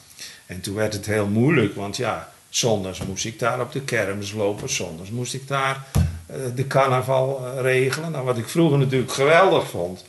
En 0.49 0.61
toen 0.61 0.75
werd 0.75 0.93
het 0.93 1.07
heel 1.07 1.27
moeilijk, 1.27 1.75
want 1.75 1.97
ja, 1.97 2.33
zondags 2.49 3.01
moest 3.07 3.25
ik 3.25 3.39
daar 3.39 3.61
op 3.61 3.73
de 3.73 3.81
kermis 3.81 4.33
lopen, 4.33 4.71
zondags 4.71 5.11
moest 5.11 5.35
ik 5.35 5.49
daar 5.49 5.87
eh, 6.27 6.37
de 6.55 6.67
carnaval 6.67 7.47
eh, 7.47 7.61
regelen. 7.61 8.11
Nou, 8.11 8.25
wat 8.25 8.39
ik 8.39 8.49
vroeger 8.49 8.79
natuurlijk 8.79 9.13
geweldig 9.13 9.69
vond. 9.69 10.05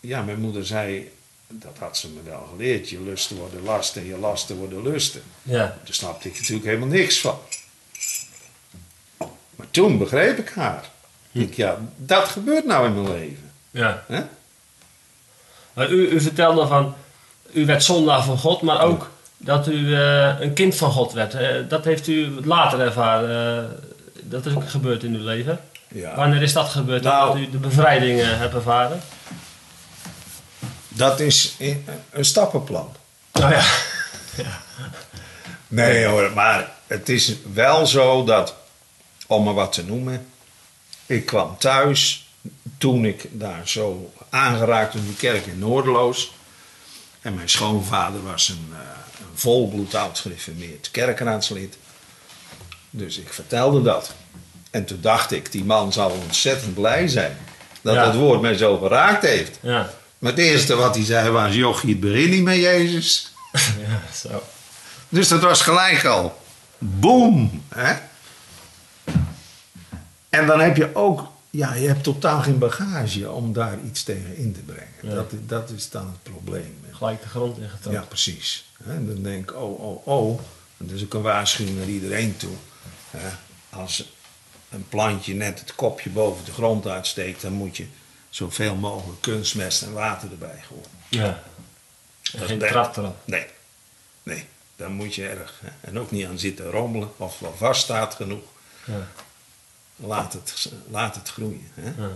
Ja, 0.00 0.22
mijn 0.22 0.40
moeder 0.40 0.66
zei, 0.66 1.10
dat 1.48 1.76
had 1.78 1.96
ze 1.96 2.08
me 2.08 2.20
wel 2.24 2.48
geleerd, 2.50 2.88
je 2.88 3.00
lusten 3.00 3.36
worden 3.36 3.62
lasten 3.62 4.02
en 4.02 4.08
je 4.08 4.18
lasten 4.18 4.56
worden 4.56 4.82
lusten. 4.82 5.22
Ja. 5.42 5.56
Daar 5.56 5.94
snapte 5.94 6.28
ik 6.28 6.38
natuurlijk 6.38 6.66
helemaal 6.66 6.88
niks 6.88 7.20
van. 7.20 7.38
Maar 9.56 9.70
toen 9.70 9.98
begreep 9.98 10.38
ik 10.38 10.48
haar. 10.48 10.90
Ik 11.32 11.40
denk, 11.40 11.54
ja, 11.54 11.78
dat 11.96 12.24
gebeurt 12.24 12.64
nou 12.64 12.86
in 12.86 13.02
mijn 13.02 13.12
leven. 13.18 13.52
ja. 13.70 14.04
Maar 15.72 15.90
u, 15.90 16.08
u 16.08 16.20
vertelde 16.20 16.66
van, 16.66 16.94
u 17.52 17.66
werd 17.66 17.84
zondaar 17.84 18.24
van 18.24 18.38
God, 18.38 18.62
maar 18.62 18.82
ook 18.82 19.10
dat 19.36 19.66
u 19.66 19.94
eh, 19.96 20.40
een 20.40 20.52
kind 20.52 20.76
van 20.76 20.90
God 20.90 21.12
werd. 21.12 21.34
Eh, 21.34 21.48
dat 21.68 21.84
heeft 21.84 22.06
u 22.06 22.40
later 22.44 22.80
ervaren. 22.80 23.64
eh, 23.64 23.70
dat 24.22 24.46
is 24.46 24.54
ook 24.54 24.70
gebeurd 24.70 25.02
in 25.02 25.14
uw 25.14 25.24
leven. 25.24 25.60
Ja. 25.88 26.14
Wanneer 26.16 26.42
is 26.42 26.52
dat 26.52 26.68
gebeurd? 26.68 27.02
Nou- 27.02 27.26
dat 27.32 27.36
u 27.48 27.50
de 27.50 27.58
bevrijding 27.58 28.20
hebt 28.22 28.54
ervaren? 28.54 29.00
Dat 30.88 31.20
is 31.20 31.56
een 32.10 32.24
stappenplan. 32.24 32.92
Nou 33.32 33.52
ja. 33.52 33.64
Nee 35.68 36.04
hoor, 36.04 36.32
maar 36.34 36.70
het 36.86 37.08
is 37.08 37.34
wel 37.52 37.86
zo 37.86 38.24
dat, 38.24 38.54
om 39.26 39.44
maar 39.44 39.54
wat 39.54 39.72
te 39.72 39.84
noemen, 39.84 40.26
ik 41.06 41.26
kwam 41.26 41.56
thuis 41.58 42.28
toen 42.78 43.04
ik 43.04 43.26
daar 43.30 43.68
zo 43.68 44.12
aangeraakt 44.30 44.94
in 44.94 45.04
die 45.04 45.16
kerk 45.16 45.46
in 45.46 45.58
Noordeloos. 45.58 46.32
En 47.20 47.34
mijn 47.34 47.48
schoonvader 47.48 48.22
was 48.22 48.48
een, 48.48 48.68
uh, 48.72 48.78
volbloed 49.38 49.94
oud-gereformeerd 49.94 50.90
kerkenraadslid. 50.90 51.76
Dus 52.90 53.18
ik 53.18 53.32
vertelde 53.32 53.82
dat. 53.82 54.14
En 54.70 54.84
toen 54.84 54.98
dacht 55.00 55.32
ik, 55.32 55.52
die 55.52 55.64
man 55.64 55.92
zal 55.92 56.10
ontzettend 56.10 56.74
blij 56.74 57.08
zijn 57.08 57.36
dat 57.82 57.94
Ja. 57.94 58.06
het 58.06 58.14
woord 58.14 58.40
mij 58.40 58.56
zo 58.56 58.78
geraakt 58.78 59.22
heeft. 59.22 59.58
Ja. 59.62 59.90
Maar 60.18 60.30
het 60.30 60.40
eerste 60.40 60.74
wat 60.76 60.94
hij 60.94 61.04
zei 61.04 61.30
was, 61.30 61.54
jochie, 61.54 61.90
het 61.90 62.00
begint 62.00 62.30
niet 62.30 62.42
met 62.42 62.56
Jezus. 62.56 63.32
ja, 63.86 64.02
zo. 64.14 64.42
Dus 65.08 65.28
dat 65.28 65.40
was 65.40 65.60
gelijk 65.62 66.04
al. 66.04 66.40
Boom! 66.78 67.62
Hè? 67.74 67.94
En 70.30 70.46
dan 70.46 70.60
heb 70.60 70.76
je 70.76 70.94
ook, 70.94 71.26
ja, 71.56 71.74
je 71.74 71.86
hebt 71.86 72.02
totaal 72.02 72.40
geen 72.42 72.58
bagage 72.58 73.30
om 73.30 73.52
daar 73.52 73.78
iets 73.84 74.02
tegen 74.02 74.36
in 74.36 74.52
te 74.52 74.60
brengen. 74.60 74.88
Ja. 75.02 75.14
Dat, 75.14 75.30
dat 75.46 75.70
is 75.70 75.90
dan 75.90 76.06
het 76.06 76.22
probleem. 76.22 76.78
Gelijk 76.90 77.22
de 77.22 77.28
grond 77.28 77.58
ingetrapt. 77.58 77.96
Ja, 77.96 78.02
precies. 78.02 78.70
En 78.84 79.06
dan 79.06 79.22
denk 79.22 79.50
ik, 79.50 79.56
oh, 79.56 79.80
oh, 79.80 80.06
oh. 80.06 80.40
En 80.76 80.86
dat 80.86 80.96
is 80.96 81.04
ook 81.04 81.14
een 81.14 81.22
waarschuwing 81.22 81.76
naar 81.78 81.86
iedereen 81.86 82.36
toe. 82.36 82.54
Als 83.70 84.12
een 84.70 84.88
plantje 84.88 85.34
net 85.34 85.58
het 85.58 85.74
kopje 85.74 86.10
boven 86.10 86.44
de 86.44 86.52
grond 86.52 86.86
uitsteekt, 86.86 87.42
dan 87.42 87.52
moet 87.52 87.76
je 87.76 87.86
zoveel 88.28 88.74
mogelijk 88.74 89.20
kunstmest 89.20 89.82
en 89.82 89.92
water 89.92 90.30
erbij 90.30 90.62
gooien. 90.68 90.84
Ja. 91.08 91.42
En 92.32 92.38
Dat 92.38 92.48
geen 92.48 92.58
trap 92.58 92.96
erop. 92.96 93.16
Nee, 93.24 93.46
nee, 94.22 94.44
daar 94.76 94.90
moet 94.90 95.14
je 95.14 95.28
erg. 95.28 95.62
En 95.80 95.98
ook 95.98 96.10
niet 96.10 96.26
aan 96.26 96.38
zitten 96.38 96.70
rommelen 96.70 97.10
of 97.16 97.38
wel 97.38 97.54
vast 97.56 97.82
staat 97.82 98.14
genoeg. 98.14 98.44
Ja. 98.84 99.08
Laat 99.96 100.32
het, 100.32 100.72
laat 100.90 101.14
het 101.14 101.28
groeien. 101.28 101.68
Hè. 101.74 102.02
Ja. 102.02 102.10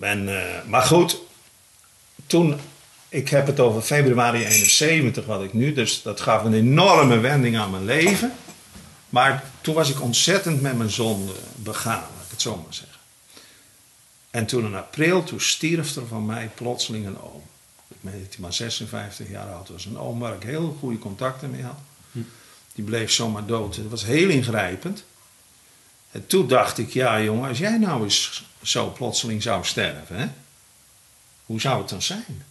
En, 0.00 0.42
eh, 0.42 0.64
maar 0.66 0.82
goed, 0.82 1.18
toen, 2.26 2.60
ik 3.08 3.28
heb 3.28 3.46
het 3.46 3.60
over 3.60 3.82
februari 3.82 4.44
71 4.44 5.26
wat 5.26 5.42
ik 5.42 5.52
nu, 5.52 5.72
dus 5.72 6.02
dat 6.02 6.20
gaf 6.20 6.44
een 6.44 6.54
enorme 6.54 7.18
wending 7.18 7.58
aan 7.58 7.70
mijn 7.70 7.84
leven. 7.84 8.32
Maar 9.08 9.44
toen 9.60 9.74
was 9.74 9.90
ik 9.90 10.02
ontzettend 10.02 10.60
met 10.60 10.76
mijn 10.76 10.90
zonde 10.90 11.32
begaan, 11.54 12.02
laat 12.16 12.24
ik 12.24 12.30
het 12.30 12.42
zo 12.42 12.56
maar 12.56 12.74
zeggen. 12.74 12.98
En 14.30 14.46
toen 14.46 14.64
in 14.64 14.74
april, 14.74 15.24
toen 15.24 15.40
stierf 15.40 15.96
er 15.96 16.06
van 16.06 16.26
mij 16.26 16.50
plotseling 16.54 17.06
een 17.06 17.20
oom. 17.20 17.42
Ik 17.88 17.96
meen 18.00 18.20
dat 18.20 18.32
hij 18.32 18.40
maar 18.40 18.52
56 18.52 19.28
jaar 19.28 19.52
oud 19.52 19.68
was. 19.68 19.84
Een 19.84 19.98
oom 19.98 20.18
waar 20.18 20.34
ik 20.34 20.42
heel 20.42 20.76
goede 20.80 20.98
contacten 20.98 21.50
mee 21.50 21.62
had. 21.62 21.78
Die 22.74 22.84
bleef 22.84 23.12
zomaar 23.12 23.46
dood. 23.46 23.76
Dat 23.76 23.90
was 23.90 24.04
heel 24.04 24.28
ingrijpend. 24.28 25.04
En 26.10 26.26
toen 26.26 26.48
dacht 26.48 26.78
ik, 26.78 26.92
ja 26.92 27.22
jongen, 27.22 27.48
als 27.48 27.58
jij 27.58 27.78
nou 27.78 28.02
eens 28.02 28.44
zo 28.62 28.92
plotseling 28.92 29.42
zou 29.42 29.64
sterven, 29.64 30.16
hè? 30.16 30.26
hoe 31.46 31.60
zou 31.60 31.78
het 31.78 31.88
dan 31.88 32.02
zijn? 32.02 32.44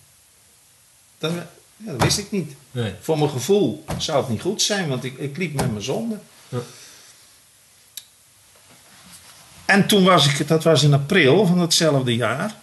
Dat, 1.18 1.32
ja, 1.32 1.48
dat 1.78 2.04
wist 2.04 2.18
ik 2.18 2.32
niet. 2.32 2.56
Nee. 2.72 2.94
Voor 3.02 3.18
mijn 3.18 3.30
gevoel 3.30 3.86
zou 3.98 4.18
het 4.20 4.30
niet 4.30 4.42
goed 4.42 4.62
zijn, 4.62 4.90
want 4.90 5.04
ik, 5.04 5.18
ik 5.18 5.38
liep 5.38 5.54
met 5.54 5.72
mijn 5.72 5.84
zonde. 5.84 6.20
Ja. 6.50 6.60
En 9.66 9.88
toen 9.88 10.04
was 10.04 10.28
ik, 10.28 10.48
dat 10.48 10.64
was 10.64 10.84
in 10.84 10.94
april 10.94 11.46
van 11.46 11.60
hetzelfde 11.60 12.16
jaar. 12.16 12.56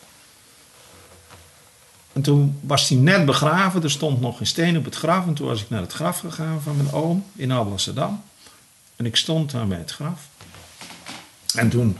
En 2.13 2.23
toen 2.23 2.59
was 2.63 2.89
hij 2.89 2.99
net 2.99 3.25
begraven, 3.25 3.83
er 3.83 3.91
stond 3.91 4.21
nog 4.21 4.41
een 4.41 4.47
steen 4.47 4.77
op 4.77 4.85
het 4.85 4.95
graf. 4.95 5.27
En 5.27 5.35
toen 5.35 5.47
was 5.47 5.63
ik 5.63 5.71
naar 5.71 5.81
het 5.81 5.93
graf 5.93 6.19
gegaan 6.19 6.63
van 6.63 6.77
mijn 6.77 6.93
oom 6.93 7.27
in 7.35 7.51
Alblasserdam. 7.51 8.25
En 8.97 9.07
ik 9.07 9.17
stond 9.17 9.51
daar 9.51 9.67
bij 9.67 9.79
het 9.79 9.91
graf. 9.91 10.29
En 11.57 11.69
toen 11.69 11.99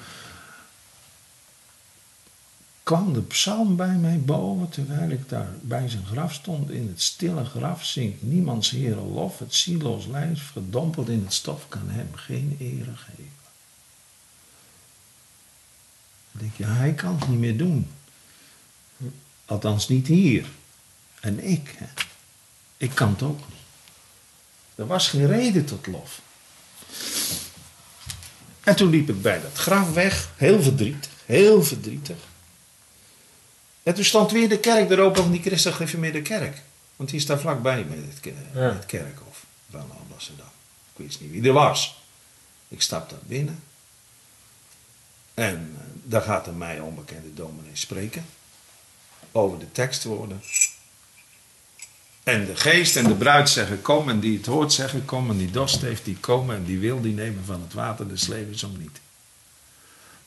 kwam 2.83 3.13
de 3.13 3.23
psalm 3.23 3.77
bij 3.77 3.95
mij 3.95 4.21
boven 4.21 4.69
terwijl 4.69 5.11
ik 5.11 5.29
daar 5.29 5.49
bij 5.61 5.89
zijn 5.89 6.07
graf 6.07 6.33
stond. 6.33 6.71
In 6.71 6.89
het 6.89 7.03
stille 7.03 7.45
graf 7.45 7.85
zingt 7.85 8.23
niemands 8.23 8.71
Heere 8.71 9.01
lof. 9.01 9.39
Het 9.39 9.55
zieloos 9.55 10.07
lijf 10.07 10.43
verdompeld 10.43 11.09
in 11.09 11.23
het 11.25 11.33
stof 11.33 11.69
kan 11.69 11.89
hem 11.89 12.09
geen 12.15 12.57
ere 12.61 12.97
geven. 12.97 13.33
Dan 16.33 16.41
denk 16.41 16.57
je, 16.57 16.65
hij 16.65 16.93
kan 16.93 17.19
het 17.19 17.29
niet 17.29 17.39
meer 17.39 17.57
doen. 17.57 17.91
Althans 19.45 19.89
niet 19.89 20.07
hier. 20.07 20.47
En 21.21 21.45
ik, 21.45 21.75
hè. 21.77 21.87
ik 22.77 22.95
kan 22.95 23.09
het 23.09 23.23
ook 23.23 23.39
niet. 23.39 23.59
Er 24.75 24.87
was 24.87 25.09
geen 25.09 25.27
reden 25.27 25.65
tot 25.65 25.87
lof. 25.87 26.21
En 28.67 28.77
toen 28.77 28.91
liep 28.91 29.09
ik 29.09 29.23
bij 29.23 29.41
dat 29.41 29.53
graf 29.59 29.93
weg, 29.93 30.29
heel 30.37 30.63
verdrietig, 30.63 31.11
heel 31.25 31.63
verdrietig. 31.63 32.17
En 33.83 33.95
toen 33.95 34.05
stond 34.05 34.31
weer 34.31 34.49
de 34.49 34.59
kerk 34.59 34.91
erop 34.91 35.17
van 35.17 35.31
die 35.31 35.41
christelijk 35.41 35.77
gereformeerde 35.77 36.23
kerk. 36.23 36.63
Want 36.97 37.11
die 37.11 37.19
is 37.19 37.27
daar 37.27 37.39
vlakbij 37.41 37.85
met 37.85 37.99
het, 37.99 38.35
Ja. 38.55 38.61
het 38.61 38.87
kerkhof 38.87 39.45
van 39.71 39.91
Amsterdam. 40.13 40.47
Ik 40.97 41.05
wist 41.07 41.21
niet 41.21 41.31
wie 41.31 41.43
er 41.47 41.53
was. 41.53 42.03
Ik 42.69 42.83
stap 42.83 43.11
daar 43.11 43.19
binnen. 43.23 43.63
En 45.35 45.77
eh, 45.79 45.85
daar 46.03 46.23
gaat 46.23 46.47
een 46.47 46.59
mij 46.59 46.81
onbekende 46.81 47.35
dominee 47.35 47.71
spreken. 47.77 48.27
Over 49.33 49.59
de 49.59 49.73
tekstwoorden. 49.73 50.43
En 52.27 52.45
de 52.45 52.57
geest 52.57 52.97
en 52.97 53.05
de 53.05 53.15
bruid 53.15 53.49
zeggen 53.49 53.83
kom. 53.83 54.09
En 54.09 54.21
die 54.21 54.37
het 54.37 54.47
hoort 54.47 54.73
zeggen 54.73 55.05
kom. 55.05 55.31
En 55.31 55.37
die 55.37 55.51
dorst 55.51 55.81
heeft 55.81 56.05
die 56.05 56.17
komen. 56.17 56.57
En 56.57 56.65
die 56.65 56.79
wil 56.79 57.01
die 57.01 57.13
nemen 57.13 57.45
van 57.45 57.61
het 57.63 57.73
water 57.73 58.09
des 58.09 58.27
levens 58.27 58.63
om 58.63 58.79
niet. 58.79 59.01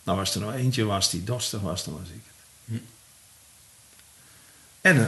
Nou 0.03 0.19
als 0.19 0.35
er 0.35 0.41
nou 0.41 0.53
eentje 0.53 0.83
was 0.83 1.09
die 1.09 1.23
dorstig 1.23 1.61
was, 1.61 1.83
dan 1.83 1.93
was 1.93 2.07
ik 2.07 2.21
het. 2.27 2.81
En 4.81 4.99
eh, 4.99 5.05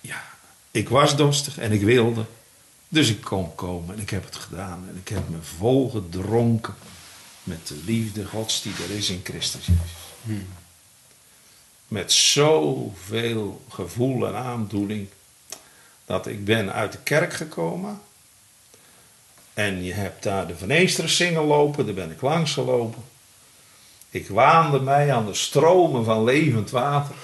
ja, 0.00 0.24
ik 0.70 0.88
was 0.88 1.16
dorstig 1.16 1.58
en 1.58 1.72
ik 1.72 1.82
wilde. 1.82 2.24
Dus 2.88 3.08
ik 3.08 3.20
kon 3.20 3.54
komen 3.54 3.94
en 3.94 4.00
ik 4.00 4.10
heb 4.10 4.24
het 4.24 4.36
gedaan. 4.36 4.88
En 4.88 4.96
ik 4.96 5.08
heb 5.08 5.28
me 5.28 5.42
volgedronken 5.42 6.74
met 7.42 7.66
de 7.66 7.80
liefde 7.84 8.24
gods 8.24 8.62
die 8.62 8.72
er 8.88 8.96
is 8.96 9.10
in 9.10 9.20
Christus 9.24 9.66
Jezus. 9.66 10.42
Met 11.88 12.12
zoveel 12.12 13.64
gevoel 13.68 14.26
en 14.26 14.34
aandoening. 14.34 15.08
Dat 16.06 16.26
ik 16.26 16.44
ben 16.44 16.72
uit 16.72 16.92
de 16.92 16.98
kerk 17.02 17.32
gekomen. 17.32 18.00
En 19.54 19.84
je 19.84 19.92
hebt 19.92 20.22
daar 20.22 20.46
de 20.46 20.56
Veneestersingel 20.56 21.44
lopen. 21.44 21.84
Daar 21.84 21.94
ben 21.94 22.10
ik 22.10 22.20
langs 22.20 22.52
gelopen. 22.52 23.02
Ik 24.10 24.28
waande 24.28 24.80
mij 24.80 25.12
aan 25.12 25.26
de 25.26 25.34
stromen 25.34 26.04
van 26.04 26.24
levend 26.24 26.70
water. 26.70 27.14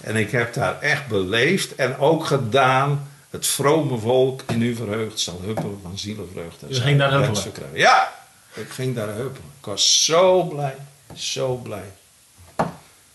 En 0.00 0.16
ik 0.16 0.30
heb 0.30 0.54
daar 0.54 0.80
echt 0.80 1.06
beleefd 1.06 1.74
en 1.74 1.98
ook 1.98 2.26
gedaan. 2.26 3.10
Het 3.30 3.46
vrome 3.46 3.98
volk 3.98 4.42
in 4.46 4.62
u 4.62 4.74
verheugd 4.74 5.20
zal 5.20 5.40
huppelen 5.42 5.78
van 5.82 5.98
zielenvreugde. 5.98 6.66
Dus 6.66 6.76
je 6.76 6.82
ging 6.82 6.98
daar 6.98 7.12
huppelen? 7.12 7.70
Ja, 7.72 8.12
ik 8.54 8.68
ging 8.68 8.94
daar 8.94 9.08
huppelen. 9.08 9.50
Ik 9.58 9.64
was 9.64 10.04
zo 10.04 10.42
blij, 10.42 10.76
zo 11.14 11.54
blij. 11.54 11.92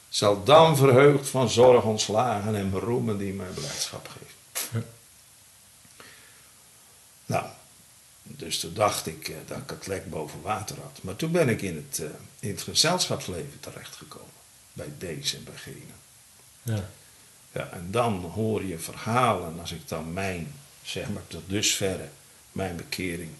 Zal 0.09 0.43
dan 0.43 0.77
verheugd 0.77 1.29
van 1.29 1.49
zorg 1.49 1.83
ontslagen 1.83 2.55
en 2.55 2.71
beroemen 2.71 3.17
die 3.17 3.33
mij 3.33 3.47
blijdschap 3.53 4.07
geeft. 4.07 4.32
Ja. 4.71 4.81
Nou, 7.25 7.45
dus 8.23 8.59
toen 8.59 8.73
dacht 8.73 9.07
ik 9.07 9.27
eh, 9.27 9.35
dat 9.45 9.57
ik 9.57 9.69
het 9.69 9.87
lek 9.87 10.09
boven 10.09 10.41
water 10.41 10.75
had. 10.81 10.99
Maar 11.01 11.15
toen 11.15 11.31
ben 11.31 11.49
ik 11.49 11.61
in 11.61 11.75
het, 11.75 11.99
eh, 11.99 12.09
in 12.39 12.49
het 12.49 12.61
gezelschapsleven 12.61 13.59
terechtgekomen. 13.59 14.31
Bij 14.73 14.91
deze 14.97 15.37
en 15.37 15.43
bij 15.43 15.55
gene. 15.55 15.93
Ja. 16.61 16.89
Ja, 17.51 17.69
en 17.69 17.87
dan 17.91 18.13
hoor 18.21 18.63
je 18.63 18.79
verhalen, 18.79 19.59
als 19.59 19.71
ik 19.71 19.87
dan 19.87 20.13
mijn, 20.13 20.53
zeg 20.83 21.09
maar 21.09 21.27
tot 21.27 21.49
dusverre, 21.49 22.09
mijn 22.51 22.75
bekering 22.75 23.31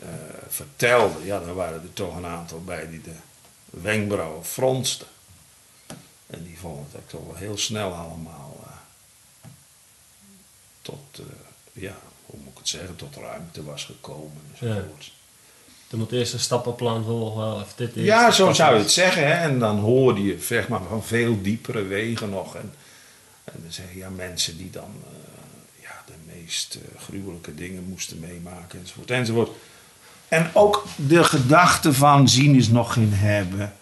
eh, 0.00 0.08
vertelde. 0.48 1.24
Ja, 1.24 1.40
dan 1.40 1.54
waren 1.54 1.82
er 1.82 1.92
toch 1.92 2.16
een 2.16 2.26
aantal 2.26 2.64
bij 2.64 2.88
die 2.88 3.00
de 3.00 3.14
wenkbrauwen 3.70 4.44
fronsten. 4.44 5.06
En 6.26 6.42
die 6.42 6.58
vonden 6.58 6.84
het 6.84 7.00
ook 7.00 7.08
toch 7.08 7.26
wel 7.26 7.34
heel 7.34 7.58
snel 7.58 7.92
allemaal 7.92 8.45
tot, 10.86 11.18
eh, 11.18 11.82
ja, 11.82 11.96
hoe 12.26 12.38
moet 12.38 12.52
ik 12.52 12.58
het 12.58 12.68
zeggen, 12.68 12.96
tot 12.96 13.16
ruimte 13.16 13.64
was 13.64 13.84
gekomen 13.84 14.40
enzovoort. 14.52 15.12
Er 15.90 15.98
moet 15.98 16.12
eerst 16.12 16.32
een 16.32 16.40
stappenplan 16.40 17.04
volgen. 17.04 17.54
Of 17.54 17.74
dit 17.76 17.90
Ja, 17.94 18.30
zo 18.30 18.52
zou 18.52 18.74
je 18.74 18.80
het 18.80 18.90
zeggen. 18.90 19.26
Hè? 19.26 19.32
En 19.32 19.58
dan 19.58 19.78
hoorde 19.78 20.22
je 20.22 20.38
zeg 20.40 20.68
maar, 20.68 20.80
van 20.88 21.04
veel 21.04 21.42
diepere 21.42 21.82
wegen 21.82 22.30
nog. 22.30 22.54
En, 22.54 22.72
en 23.44 23.60
dan 23.62 23.72
zeg 23.72 23.84
je 23.92 23.98
ja, 23.98 24.08
mensen 24.08 24.56
die 24.56 24.70
dan 24.70 24.90
eh, 25.04 25.82
ja, 25.82 26.02
de 26.06 26.32
meest 26.34 26.74
eh, 26.74 27.00
gruwelijke 27.00 27.54
dingen 27.54 27.84
moesten 27.84 28.20
meemaken 28.20 28.80
enzovoort, 28.80 29.10
enzovoort. 29.10 29.50
En 30.28 30.50
ook 30.52 30.84
de 30.96 31.24
gedachte 31.24 31.92
van 31.92 32.28
zien 32.28 32.54
is 32.54 32.68
nog 32.68 32.92
geen 32.92 33.12
hebben. 33.12 33.74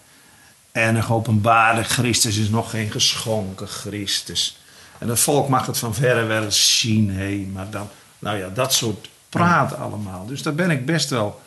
En 0.71 0.95
een 0.95 1.03
geopenbaarde 1.03 1.83
Christus 1.83 2.37
is 2.37 2.49
nog 2.49 2.69
geen 2.69 2.91
geschonken 2.91 3.67
Christus. 3.67 4.57
En 4.97 5.09
het 5.09 5.19
volk 5.19 5.49
mag 5.49 5.65
het 5.65 5.77
van 5.77 5.93
verre 5.93 6.23
wel 6.23 6.43
eens 6.43 6.79
zien. 6.79 7.11
Hé, 7.11 7.47
maar 7.53 7.69
dan, 7.69 7.89
nou 8.19 8.37
ja, 8.37 8.49
dat 8.49 8.73
soort 8.73 9.09
praat 9.29 9.75
allemaal. 9.75 10.25
Dus 10.25 10.41
daar 10.41 10.55
ben 10.55 10.69
ik 10.71 10.85
best 10.85 11.09
wel 11.09 11.41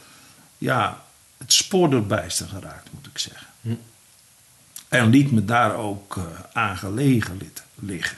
ja, 0.58 1.02
het 1.38 1.52
spoor 1.52 1.90
door 1.90 2.02
bijster 2.02 2.48
geraakt, 2.48 2.88
moet 2.90 3.06
ik 3.06 3.18
zeggen. 3.18 3.46
Hm. 3.60 3.74
En 4.88 5.06
liet 5.10 5.32
me 5.32 5.44
daar 5.44 5.74
ook 5.74 6.16
eh, 6.16 6.22
aan 6.52 6.76
gelegen 6.76 7.36
lit- 7.36 7.62
liggen. 7.74 8.16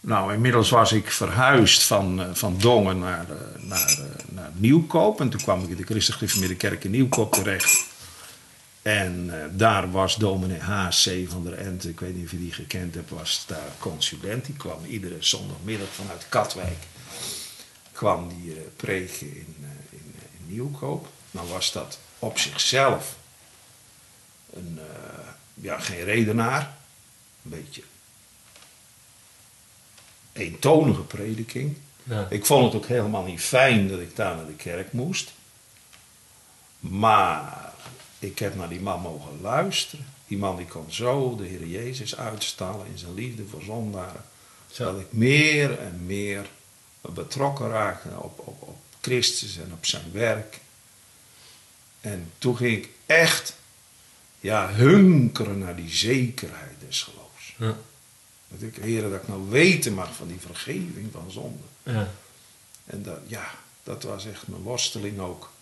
Nou, 0.00 0.32
inmiddels 0.32 0.70
was 0.70 0.92
ik 0.92 1.10
verhuisd 1.10 1.82
van, 1.82 2.20
eh, 2.20 2.26
van 2.32 2.58
Dongen 2.58 2.98
naar, 2.98 3.24
eh, 3.30 3.62
naar, 3.62 3.96
naar 4.28 4.50
Nieuwkoop. 4.54 5.20
En 5.20 5.28
toen 5.28 5.40
kwam 5.42 5.62
ik 5.62 5.68
in 5.68 5.76
de 5.76 5.84
Christelijk 5.84 6.18
Gereformeerde 6.18 6.56
Kerk 6.56 6.84
in 6.84 6.90
Nieuwkoop 6.90 7.32
terecht. 7.32 7.84
En 8.84 9.42
eh, 9.42 9.46
daar 9.52 9.90
was 9.90 10.16
dominee 10.16 10.58
H.C. 10.58 11.28
van 11.28 11.44
der 11.44 11.52
Ent, 11.52 11.86
ik 11.86 12.00
weet 12.00 12.14
niet 12.14 12.24
of 12.24 12.30
je 12.30 12.38
die 12.38 12.52
gekend 12.52 12.94
hebt, 12.94 13.10
was 13.10 13.44
daar 13.46 13.68
consulent. 13.78 14.44
Die 14.44 14.56
kwam 14.56 14.84
iedere 14.84 15.16
zondagmiddag 15.18 15.88
vanuit 15.88 16.28
Katwijk. 16.28 16.84
Kwam 17.92 18.28
die 18.28 18.54
eh, 18.54 18.60
preken 18.76 19.36
in, 19.36 19.56
eh, 19.60 19.98
in, 19.98 20.14
in 20.38 20.54
Nieuwkoop. 20.54 21.08
Nou 21.30 21.48
was 21.48 21.72
dat 21.72 21.98
op 22.18 22.38
zichzelf 22.38 23.16
een, 24.52 24.78
ja, 25.54 25.78
geen 25.78 26.04
redenaar. 26.04 26.76
Een 27.42 27.50
beetje 27.50 27.82
eentonige 30.32 31.02
prediking. 31.02 31.76
Ja. 32.02 32.26
Ik 32.30 32.46
vond 32.46 32.72
het 32.72 32.82
ook 32.82 32.88
helemaal 32.88 33.24
niet 33.24 33.40
fijn 33.40 33.88
dat 33.88 34.00
ik 34.00 34.16
daar 34.16 34.36
naar 34.36 34.46
de 34.46 34.52
kerk 34.52 34.92
moest. 34.92 35.32
Maar 36.80 37.72
ik 38.24 38.38
heb 38.38 38.54
naar 38.54 38.68
die 38.68 38.80
man 38.80 39.00
mogen 39.00 39.40
luisteren. 39.40 40.06
Die 40.26 40.38
man 40.38 40.56
die 40.56 40.66
kon 40.66 40.92
zo 40.92 41.36
de 41.36 41.44
Heer 41.44 41.66
Jezus 41.66 42.16
uitstallen 42.16 42.86
in 42.86 42.98
zijn 42.98 43.14
liefde 43.14 43.46
voor 43.46 43.62
zondaren. 43.62 44.24
Zo. 44.70 44.84
Dat 44.84 45.00
ik 45.00 45.12
meer 45.12 45.78
en 45.78 46.06
meer 46.06 46.46
betrokken 47.00 47.68
raakte 47.68 48.08
op, 48.08 48.38
op, 48.38 48.62
op 48.62 48.76
Christus 49.00 49.56
en 49.58 49.72
op 49.72 49.86
zijn 49.86 50.12
werk. 50.12 50.60
En 52.00 52.32
toen 52.38 52.56
ging 52.56 52.76
ik 52.76 52.88
echt 53.06 53.56
ja, 54.40 54.72
hunkeren 54.72 55.58
naar 55.58 55.76
die 55.76 55.90
zekerheid 55.90 56.74
des 56.86 57.02
geloofs. 57.02 57.54
Ja. 57.58 57.76
Dat 58.48 58.62
ik, 58.62 58.76
Heer, 58.76 59.02
dat 59.02 59.12
ik 59.12 59.28
nou 59.28 59.48
weten 59.48 59.94
mag 59.94 60.14
van 60.14 60.28
die 60.28 60.40
vergeving 60.40 61.08
van 61.12 61.30
zonde. 61.30 61.64
Ja. 61.82 62.10
En 62.84 63.02
dat, 63.02 63.18
ja, 63.26 63.50
dat 63.82 64.02
was 64.02 64.26
echt 64.26 64.48
mijn 64.48 64.62
worsteling 64.62 65.20
ook. 65.20 65.52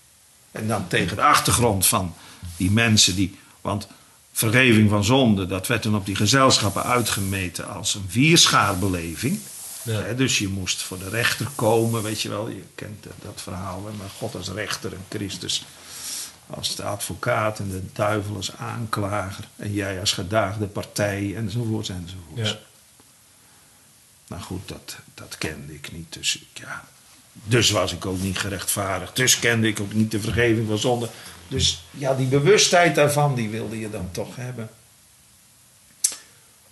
En 0.53 0.69
dan 0.69 0.89
tegen 0.89 1.17
de 1.17 1.23
achtergrond 1.23 1.87
van 1.87 2.15
die 2.57 2.71
mensen 2.71 3.15
die. 3.15 3.39
Want 3.61 3.87
vergeving 4.33 4.91
van 4.91 5.05
zonde, 5.05 5.47
dat 5.47 5.67
werd 5.67 5.83
dan 5.83 5.97
op 5.97 6.07
die 6.07 6.17
gezelschappen 6.17 6.83
uitgemeten 6.83 7.69
als 7.69 7.95
een 7.95 8.07
vierschaarbeleving. 8.09 9.39
Ja. 9.83 10.13
Dus 10.13 10.39
je 10.39 10.49
moest 10.49 10.83
voor 10.83 10.99
de 10.99 11.09
rechter 11.09 11.49
komen, 11.55 12.03
weet 12.03 12.21
je 12.21 12.29
wel. 12.29 12.49
Je 12.49 12.65
kent 12.75 13.03
dat, 13.03 13.13
dat 13.23 13.43
verhaal. 13.43 13.81
Maar 13.81 14.11
God 14.19 14.35
als 14.35 14.49
rechter 14.49 14.93
en 14.93 15.05
Christus 15.09 15.65
als 16.47 16.77
de 16.77 16.83
advocaat 16.83 17.59
en 17.59 17.71
de 17.71 17.83
duivel 17.93 18.37
als 18.37 18.57
aanklager. 18.57 19.49
En 19.57 19.73
jij 19.73 20.01
als 20.01 20.13
gedaagde 20.13 20.67
partij 20.67 21.37
enzovoorts 21.37 21.89
enzovoorts. 21.89 22.51
Ja. 22.51 22.59
Nou 24.27 24.43
goed, 24.43 24.69
dat, 24.69 24.97
dat 25.15 25.39
kende 25.39 25.75
ik 25.75 25.93
niet. 25.93 26.13
Dus, 26.13 26.45
ja, 26.55 26.85
dus 27.33 27.71
was 27.71 27.93
ik 27.93 28.07
ook 28.07 28.21
niet 28.21 28.39
gerechtvaardigd. 28.39 29.17
Dus 29.17 29.39
kende 29.39 29.69
ik 29.69 29.81
ook 29.81 29.93
niet 29.93 30.11
de 30.11 30.21
vergeving 30.21 30.69
van 30.69 30.79
zonde. 30.79 31.09
Dus 31.49 31.85
ja, 31.91 32.15
die 32.15 32.27
bewustheid 32.27 32.95
daarvan, 32.95 33.35
die 33.35 33.49
wilde 33.49 33.79
je 33.79 33.91
dan 33.91 34.11
toch 34.11 34.37
hebben. 34.37 34.71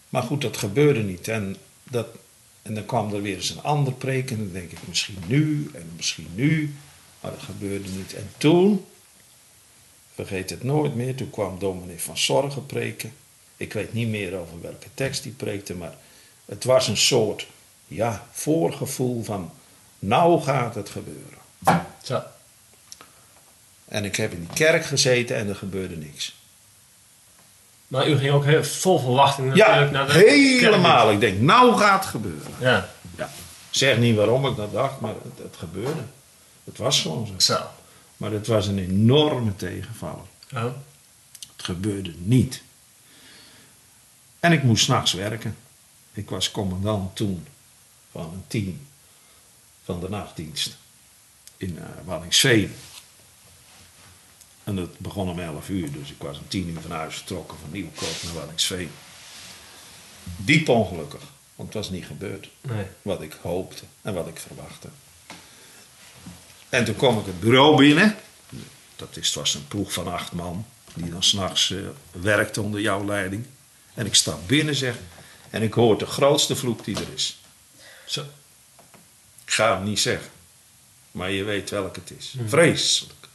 Maar 0.08 0.22
goed, 0.22 0.40
dat 0.40 0.56
gebeurde 0.56 1.02
niet. 1.02 1.28
En, 1.28 1.56
dat, 1.82 2.06
en 2.62 2.74
dan 2.74 2.86
kwam 2.86 3.14
er 3.14 3.22
weer 3.22 3.36
eens 3.36 3.50
een 3.50 3.62
ander 3.62 3.92
preek. 3.92 4.30
En 4.30 4.36
dan 4.36 4.52
denk 4.52 4.70
ik, 4.70 4.78
misschien 4.88 5.18
nu 5.26 5.70
en 5.74 5.90
misschien 5.96 6.28
nu. 6.34 6.74
Maar 7.20 7.30
dat 7.30 7.42
gebeurde 7.42 7.88
niet. 7.88 8.14
En 8.14 8.30
toen, 8.36 8.84
vergeet 10.14 10.50
het 10.50 10.62
nooit 10.62 10.94
meer, 10.94 11.14
toen 11.14 11.30
kwam 11.30 11.58
dominee 11.58 12.00
van 12.00 12.18
Zorgen 12.18 12.66
preken. 12.66 13.12
Ik 13.56 13.72
weet 13.72 13.92
niet 13.92 14.08
meer 14.08 14.36
over 14.36 14.60
welke 14.60 14.88
tekst 14.94 15.22
die 15.22 15.32
preekte, 15.32 15.74
maar 15.74 15.94
het 16.44 16.64
was 16.64 16.88
een 16.88 16.96
soort 16.96 17.46
ja, 17.86 18.28
voorgevoel 18.30 19.24
van, 19.24 19.52
nou 20.00 20.42
gaat 20.42 20.74
het 20.74 20.88
gebeuren. 20.90 21.38
Zo. 22.02 22.22
En 23.84 24.04
ik 24.04 24.16
heb 24.16 24.32
in 24.32 24.38
die 24.38 24.54
kerk 24.54 24.84
gezeten 24.84 25.36
en 25.36 25.48
er 25.48 25.56
gebeurde 25.56 25.96
niks. 25.96 26.34
Maar 27.86 28.08
u 28.08 28.16
ging 28.16 28.32
ook 28.32 28.44
heel 28.44 28.64
vol 28.64 28.98
verwachting 28.98 29.54
Ja, 29.54 29.66
natuurlijk 29.66 29.92
naar 29.92 30.06
de 30.06 30.18
helemaal. 30.18 31.10
Ik 31.10 31.20
denk, 31.20 31.40
nou 31.40 31.76
gaat 31.76 32.00
het 32.00 32.10
gebeuren. 32.10 32.52
Ja, 32.58 32.88
Ja. 33.16 33.30
Zeg 33.70 33.98
niet 33.98 34.16
waarom 34.16 34.46
ik 34.46 34.56
dat 34.56 34.72
dacht, 34.72 35.00
maar 35.00 35.14
het, 35.14 35.42
het 35.42 35.56
gebeurde. 35.56 36.00
Het 36.64 36.78
was 36.78 37.00
gewoon 37.00 37.26
zo. 37.26 37.54
zo. 37.54 37.60
Maar 38.16 38.30
het 38.30 38.46
was 38.46 38.66
een 38.66 38.78
enorme 38.78 39.56
tegenvaller. 39.56 40.26
Oh. 40.54 40.64
Het 41.56 41.64
gebeurde 41.64 42.14
niet. 42.18 42.62
En 44.40 44.52
ik 44.52 44.62
moest 44.62 44.84
s'nachts 44.84 45.12
werken. 45.12 45.56
Ik 46.12 46.30
was 46.30 46.50
commandant 46.50 47.16
toen 47.16 47.46
van 48.12 48.22
een 48.22 48.44
team 48.46 48.80
van 49.90 50.00
de 50.00 50.08
nachtdienst 50.08 50.76
in 51.56 51.76
uh, 51.76 51.82
Wallingsveen. 52.04 52.74
En 54.64 54.76
dat 54.76 54.98
begon 54.98 55.28
om 55.28 55.38
11 55.38 55.68
uur, 55.68 55.92
dus 55.92 56.10
ik 56.10 56.22
was 56.22 56.38
om 56.38 56.48
10 56.48 56.68
uur 56.68 56.80
van 56.80 56.90
huis 56.90 57.14
vertrokken 57.14 57.58
van 57.58 57.70
Nieuwkoop 57.70 58.22
naar 58.24 58.34
Wallingsveen. 58.34 58.90
Diep 60.36 60.68
ongelukkig, 60.68 61.22
want 61.54 61.68
het 61.74 61.82
was 61.82 61.90
niet 61.90 62.04
gebeurd 62.04 62.50
Nee. 62.60 62.84
wat 63.02 63.22
ik 63.22 63.36
hoopte 63.42 63.82
en 64.02 64.14
wat 64.14 64.26
ik 64.26 64.38
verwachtte. 64.38 64.88
En 66.68 66.84
toen 66.84 66.96
kwam 66.96 67.18
ik 67.18 67.26
het 67.26 67.40
bureau 67.40 67.76
binnen. 67.76 68.16
Dat 68.96 69.16
is, 69.16 69.34
was 69.34 69.54
een 69.54 69.68
ploeg 69.68 69.92
van 69.92 70.12
acht 70.12 70.32
man, 70.32 70.66
die 70.94 71.10
dan 71.10 71.22
s'nachts 71.22 71.70
uh, 71.70 71.88
werkte 72.10 72.62
onder 72.62 72.80
jouw 72.80 73.04
leiding. 73.04 73.46
En 73.94 74.06
ik 74.06 74.14
stap 74.14 74.48
binnen, 74.48 74.74
zeg, 74.74 74.96
en 75.50 75.62
ik 75.62 75.72
hoor 75.72 75.98
de 75.98 76.06
grootste 76.06 76.56
vloek 76.56 76.84
die 76.84 76.96
er 76.96 77.12
is. 77.14 77.40
Zo. 78.06 78.24
Ik 79.50 79.56
ga 79.56 79.74
hem 79.74 79.84
niet 79.84 80.00
zeggen, 80.00 80.30
maar 81.10 81.30
je 81.30 81.44
weet 81.44 81.70
welke 81.70 82.00
het 82.00 82.18
is. 82.18 82.34
Vreselijk. 82.46 83.28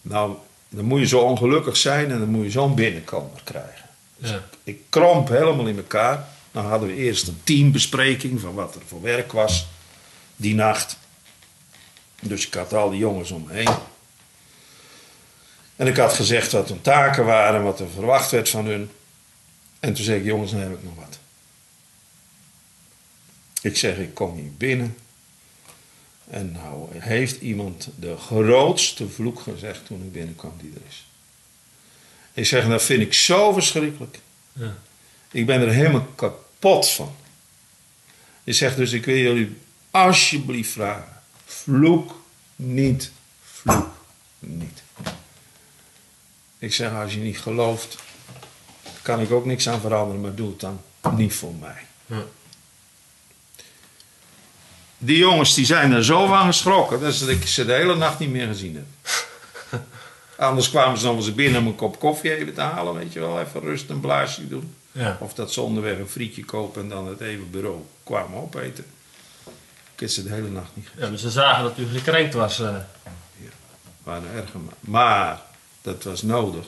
Nou, 0.00 0.36
dan 0.68 0.84
moet 0.84 1.00
je 1.00 1.06
zo 1.06 1.20
ongelukkig 1.20 1.76
zijn 1.76 2.10
en 2.10 2.18
dan 2.18 2.28
moet 2.28 2.44
je 2.44 2.50
zo'n 2.50 2.74
binnenkomer 2.74 3.40
krijgen. 3.44 3.88
Ja. 4.16 4.44
Ik 4.64 4.80
kromp 4.88 5.28
helemaal 5.28 5.66
in 5.66 5.76
elkaar. 5.76 6.28
Dan 6.50 6.64
hadden 6.64 6.88
we 6.88 6.94
eerst 6.94 7.28
een 7.28 7.40
teambespreking 7.44 8.40
van 8.40 8.54
wat 8.54 8.74
er 8.74 8.80
voor 8.86 9.02
werk 9.02 9.32
was 9.32 9.66
die 10.36 10.54
nacht. 10.54 10.96
Dus 12.20 12.46
ik 12.46 12.54
had 12.54 12.72
al 12.72 12.90
die 12.90 12.98
jongens 12.98 13.30
om 13.30 13.44
me 13.46 13.52
heen. 13.52 13.74
En 15.76 15.86
ik 15.86 15.96
had 15.96 16.12
gezegd 16.12 16.52
wat 16.52 16.68
hun 16.68 16.80
taken 16.80 17.24
waren, 17.24 17.62
wat 17.62 17.80
er 17.80 17.90
verwacht 17.90 18.30
werd 18.30 18.48
van 18.48 18.66
hun. 18.66 18.90
En 19.80 19.94
toen 19.94 20.04
zei 20.04 20.18
ik, 20.18 20.24
jongens, 20.24 20.50
dan 20.50 20.60
heb 20.60 20.72
ik 20.72 20.84
nog 20.84 20.94
wat. 20.94 21.18
Ik 23.62 23.76
zeg, 23.76 23.96
ik 23.96 24.14
kom 24.14 24.34
hier 24.36 24.52
binnen. 24.56 24.96
En 26.30 26.52
nou 26.52 26.88
heeft 26.98 27.40
iemand 27.40 27.88
de 27.96 28.16
grootste 28.16 29.08
vloek 29.08 29.40
gezegd 29.40 29.86
toen 29.86 30.02
ik 30.02 30.12
binnenkwam 30.12 30.52
die 30.60 30.72
er 30.74 30.80
is. 30.88 31.06
Ik 32.32 32.46
zeg, 32.46 32.68
dat 32.68 32.82
vind 32.82 33.00
ik 33.02 33.14
zo 33.14 33.52
verschrikkelijk. 33.52 34.20
Ja. 34.52 34.76
Ik 35.30 35.46
ben 35.46 35.60
er 35.60 35.72
helemaal 35.72 36.06
kapot 36.14 36.88
van. 36.88 37.14
Je 38.44 38.52
zegt 38.52 38.76
dus, 38.76 38.92
ik 38.92 39.04
wil 39.04 39.16
jullie 39.16 39.56
alsjeblieft 39.90 40.70
vragen. 40.70 41.22
Vloek 41.44 42.22
niet, 42.56 43.12
vloek 43.42 43.90
niet. 44.38 44.82
Ik 46.58 46.74
zeg, 46.74 46.92
als 46.92 47.14
je 47.14 47.20
niet 47.20 47.38
gelooft, 47.38 47.96
kan 49.02 49.20
ik 49.20 49.30
ook 49.30 49.44
niks 49.44 49.68
aan 49.68 49.80
veranderen, 49.80 50.20
maar 50.20 50.34
doe 50.34 50.48
het 50.48 50.60
dan 50.60 50.80
niet 51.16 51.34
voor 51.34 51.54
mij. 51.54 51.86
Ja. 52.06 52.24
Die 55.02 55.16
jongens 55.18 55.54
die 55.54 55.64
zijn 55.64 55.92
er 55.92 56.04
zo 56.04 56.26
van 56.26 56.46
geschrokken 56.46 57.00
dat 57.00 57.28
ik 57.28 57.46
ze 57.46 57.64
de 57.64 57.72
hele 57.72 57.96
nacht 57.96 58.18
niet 58.18 58.30
meer 58.30 58.46
gezien 58.46 58.74
heb. 58.74 58.84
Anders 60.48 60.70
kwamen 60.70 60.98
ze 60.98 61.06
nog 61.06 61.16
eens 61.16 61.34
binnen 61.34 61.60
om 61.60 61.66
een 61.66 61.74
kop 61.74 61.98
koffie 61.98 62.36
even 62.36 62.54
te 62.54 62.60
halen, 62.60 62.94
weet 62.94 63.12
je 63.12 63.20
wel, 63.20 63.40
even 63.40 63.60
rust 63.60 63.90
een 63.90 64.00
blaasje 64.00 64.48
doen. 64.48 64.74
Ja. 64.92 65.16
Of 65.20 65.34
dat 65.34 65.52
ze 65.52 65.60
onderweg 65.60 65.98
een 65.98 66.08
frietje 66.08 66.44
kopen 66.44 66.82
en 66.82 66.88
dan 66.88 67.06
het 67.08 67.20
even 67.20 67.50
bureau 67.50 67.84
kwamen 68.04 68.40
opeten. 68.40 68.84
Ik 69.94 70.00
heb 70.00 70.08
ze 70.08 70.22
de 70.22 70.30
hele 70.32 70.48
nacht 70.48 70.70
niet 70.74 70.86
gezien. 70.86 71.02
ja, 71.04 71.08
maar 71.08 71.18
ze 71.18 71.30
zagen 71.30 71.62
dat 71.62 71.78
u 71.78 71.86
gekrenkt 71.86 72.34
was. 72.34 72.60
eh. 72.60 72.74
waren 74.02 74.28
erger 74.34 74.60
maar. 74.60 74.74
Maar 74.80 75.40
dat 75.82 76.02
was 76.02 76.22
nodig. 76.22 76.64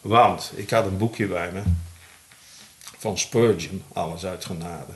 Want 0.00 0.52
ik 0.54 0.70
had 0.70 0.86
een 0.86 0.98
boekje 0.98 1.26
bij 1.26 1.52
me 1.52 1.62
van 2.98 3.18
Spurgeon, 3.18 3.82
Alles 3.92 4.24
uit 4.24 4.44
genade. 4.44 4.92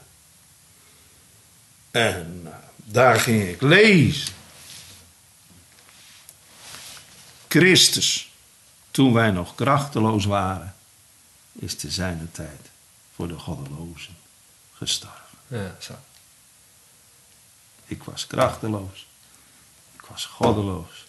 En 1.94 2.42
eh, 2.44 2.52
daar 2.76 3.20
ging 3.20 3.48
ik 3.48 3.60
lezen. 3.60 4.34
Christus, 7.48 8.32
toen 8.90 9.12
wij 9.12 9.30
nog 9.30 9.54
krachteloos 9.54 10.24
waren, 10.24 10.76
is 11.52 11.76
te 11.76 11.90
zijner 11.90 12.30
tijd 12.30 12.70
voor 13.14 13.28
de 13.28 13.38
goddelozen 13.38 14.16
gestorven. 14.72 15.38
Ja, 15.46 15.76
zo. 15.80 15.94
Ik 17.84 18.02
was 18.02 18.26
krachteloos. 18.26 19.06
Ik 19.92 20.04
was 20.08 20.24
goddeloos. 20.24 21.06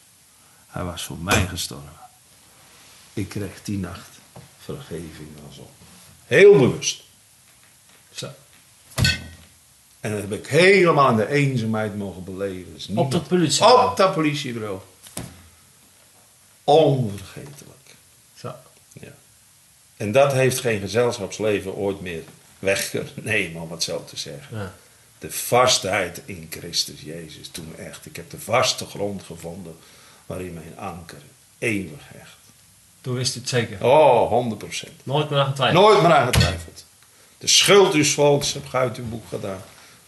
Hij 0.68 0.84
was 0.84 1.04
voor 1.04 1.18
mij 1.18 1.48
gestorven. 1.48 2.00
Ik 3.14 3.30
kreeg 3.30 3.64
die 3.64 3.78
nacht 3.78 4.10
vergeving 4.60 5.30
van 5.42 5.54
zonde. 5.54 5.72
Heel 6.26 6.58
bewust. 6.58 7.04
Zo. 8.12 8.32
En 10.06 10.12
dat 10.12 10.22
heb 10.22 10.32
ik 10.32 10.48
helemaal 10.48 11.10
in 11.10 11.16
de 11.16 11.28
eenzaamheid 11.28 11.98
mogen 11.98 12.24
beleven. 12.24 12.74
Dus 12.74 12.88
Op 12.96 13.12
dat 13.12 13.28
politiebureau. 13.28 13.90
Op 13.90 13.98
dat 13.98 14.14
politiebureau. 14.14 14.80
Onvergetelijk. 16.64 17.96
Zo. 18.36 18.54
Ja. 18.94 19.14
En 19.98 20.12
dat 20.12 20.32
heeft 20.34 20.60
geen 20.60 20.80
gezelschapsleven 20.80 21.76
ooit 21.76 22.02
meer 22.02 22.24
weggenemen, 22.60 23.62
om 23.62 23.72
het 23.72 23.84
zo 23.84 24.04
te 24.04 24.18
zeggen. 24.18 24.58
Ja. 24.58 24.74
De 25.20 25.32
vastheid 25.32 26.22
in 26.26 26.48
Christus 26.50 27.02
Jezus 27.02 27.48
toen 27.48 27.76
echt. 27.78 28.06
Ik 28.06 28.16
heb 28.16 28.30
de 28.30 28.40
vaste 28.40 28.86
grond 28.86 29.24
gevonden 29.24 29.76
waarin 30.26 30.54
mijn 30.54 30.78
anker 30.78 31.22
eeuwig 31.58 32.02
hecht. 32.14 32.38
Toen 33.02 33.16
wist 33.16 33.36
u 33.36 33.40
het 33.40 33.50
zeker. 33.50 33.86
Oh, 33.86 34.54
100% 34.54 34.90
Nooit 35.04 35.30
meer 35.30 35.40
aan 35.40 35.48
getwijfeld. 35.48 35.84
Nooit 35.84 36.02
meer 36.02 36.14
aan 36.14 36.34
getwijfeld. 36.34 36.86
De 37.38 37.48
schuld 37.48 37.92
dus 37.92 38.14
volks 38.14 38.54
heb 38.54 38.66
ik 38.66 38.74
uit 38.74 38.98
uw 38.98 39.10
boek 39.10 39.28
gedaan. 39.30 39.62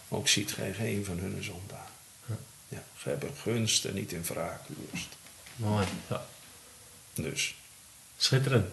Ook 0.08 0.28
ziet 0.28 0.52
gij 0.52 0.72
geen 0.72 1.04
van 1.04 1.18
hun 1.18 1.42
zondaar. 1.42 1.86
Ja, 2.68 2.82
gij 2.96 3.12
hebt 3.12 3.24
een 3.24 3.36
gunst 3.42 3.84
en 3.84 3.94
niet 3.94 4.12
in 4.12 4.24
wraak 4.24 4.60
lust. 4.92 5.08
Mooi. 5.56 5.86
Ja. 6.08 6.22
Dus, 7.14 7.54
Schitterend. 8.16 8.66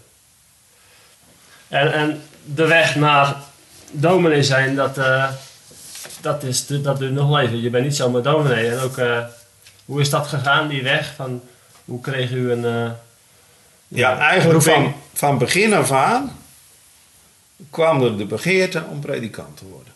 En, 1.68 1.94
en 1.94 2.22
de 2.44 2.68
weg 2.68 2.96
naar 2.96 3.36
dominee 3.92 4.44
zijn, 4.44 4.76
dat, 4.76 4.98
eh, 4.98 5.32
dat, 6.22 6.44
is, 6.44 6.68
dat 6.68 6.98
duurt 6.98 7.14
nog 7.14 7.40
even. 7.40 7.62
Je 7.62 7.70
bent 7.70 7.84
niet 7.84 7.96
zomaar 7.96 8.22
dominee. 8.22 8.70
En 8.70 8.80
ook, 8.80 8.98
eh, 8.98 9.26
hoe 9.86 10.02
is 10.02 10.10
dat 10.10 10.28
gegaan, 10.28 10.68
die 10.68 10.84
weg? 10.84 11.14
Van, 11.16 11.44
hoe 11.86 12.02
kreeg 12.02 12.32
u 12.32 12.52
een... 12.52 12.66
eh, 12.66 12.92
ja, 13.88 14.18
eigenlijk 14.18 14.64
van, 14.64 14.96
van 15.14 15.38
begin 15.38 15.74
af 15.74 15.92
aan 15.92 16.40
kwam 17.70 18.04
er 18.04 18.18
de 18.18 18.26
begeerte 18.26 18.84
om 18.84 19.00
predikant 19.00 19.58
te 19.58 19.66
worden. 19.66 19.94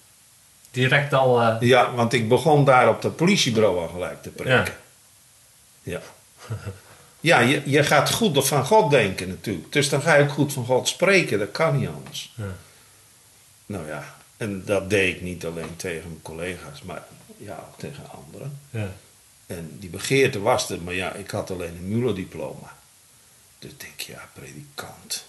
Direct 0.71 1.13
al... 1.13 1.41
eh, 1.41 1.55
Ja, 1.59 1.93
want 1.93 2.13
ik 2.13 2.29
begon 2.29 2.65
daar 2.65 2.89
op 2.89 3.01
dat 3.01 3.15
politiebureau 3.15 3.79
al 3.79 3.87
gelijk 3.87 4.21
te 4.21 4.29
preken. 4.29 4.73
Ja. 5.83 6.01
Ja, 7.21 7.39
je, 7.39 7.61
je 7.65 7.83
gaat 7.83 8.11
goed 8.11 8.47
van 8.47 8.65
God 8.65 8.91
denken 8.91 9.27
natuurlijk. 9.27 9.71
Dus 9.73 9.89
dan 9.89 10.01
ga 10.01 10.15
je 10.15 10.23
ook 10.23 10.31
goed 10.31 10.53
van 10.53 10.65
God 10.65 10.87
spreken. 10.87 11.39
Dat 11.39 11.51
kan 11.51 11.79
niet 11.79 11.87
anders. 11.89 12.33
Ja. 12.35 12.43
Nou 13.65 13.87
ja, 13.87 14.15
en 14.37 14.65
dat 14.65 14.89
deed 14.89 15.15
ik 15.15 15.21
niet 15.21 15.45
alleen 15.45 15.75
tegen 15.75 16.07
mijn 16.09 16.21
collega's, 16.21 16.81
maar 16.81 17.03
ja, 17.37 17.63
ook 17.69 17.79
tegen 17.79 18.03
anderen. 18.11 18.59
ja. 18.69 18.87
En 19.45 19.77
die 19.79 19.89
begeerte 19.89 20.39
was 20.41 20.69
er, 20.69 20.81
maar 20.81 20.93
ja, 20.93 21.13
ik 21.13 21.29
had 21.31 21.51
alleen 21.51 21.75
een 21.77 21.87
MULO-diploma. 21.87 22.73
Dus 23.59 23.71
ik 23.71 23.79
denk, 23.79 23.99
ja, 23.99 24.29
predikant. 24.33 25.25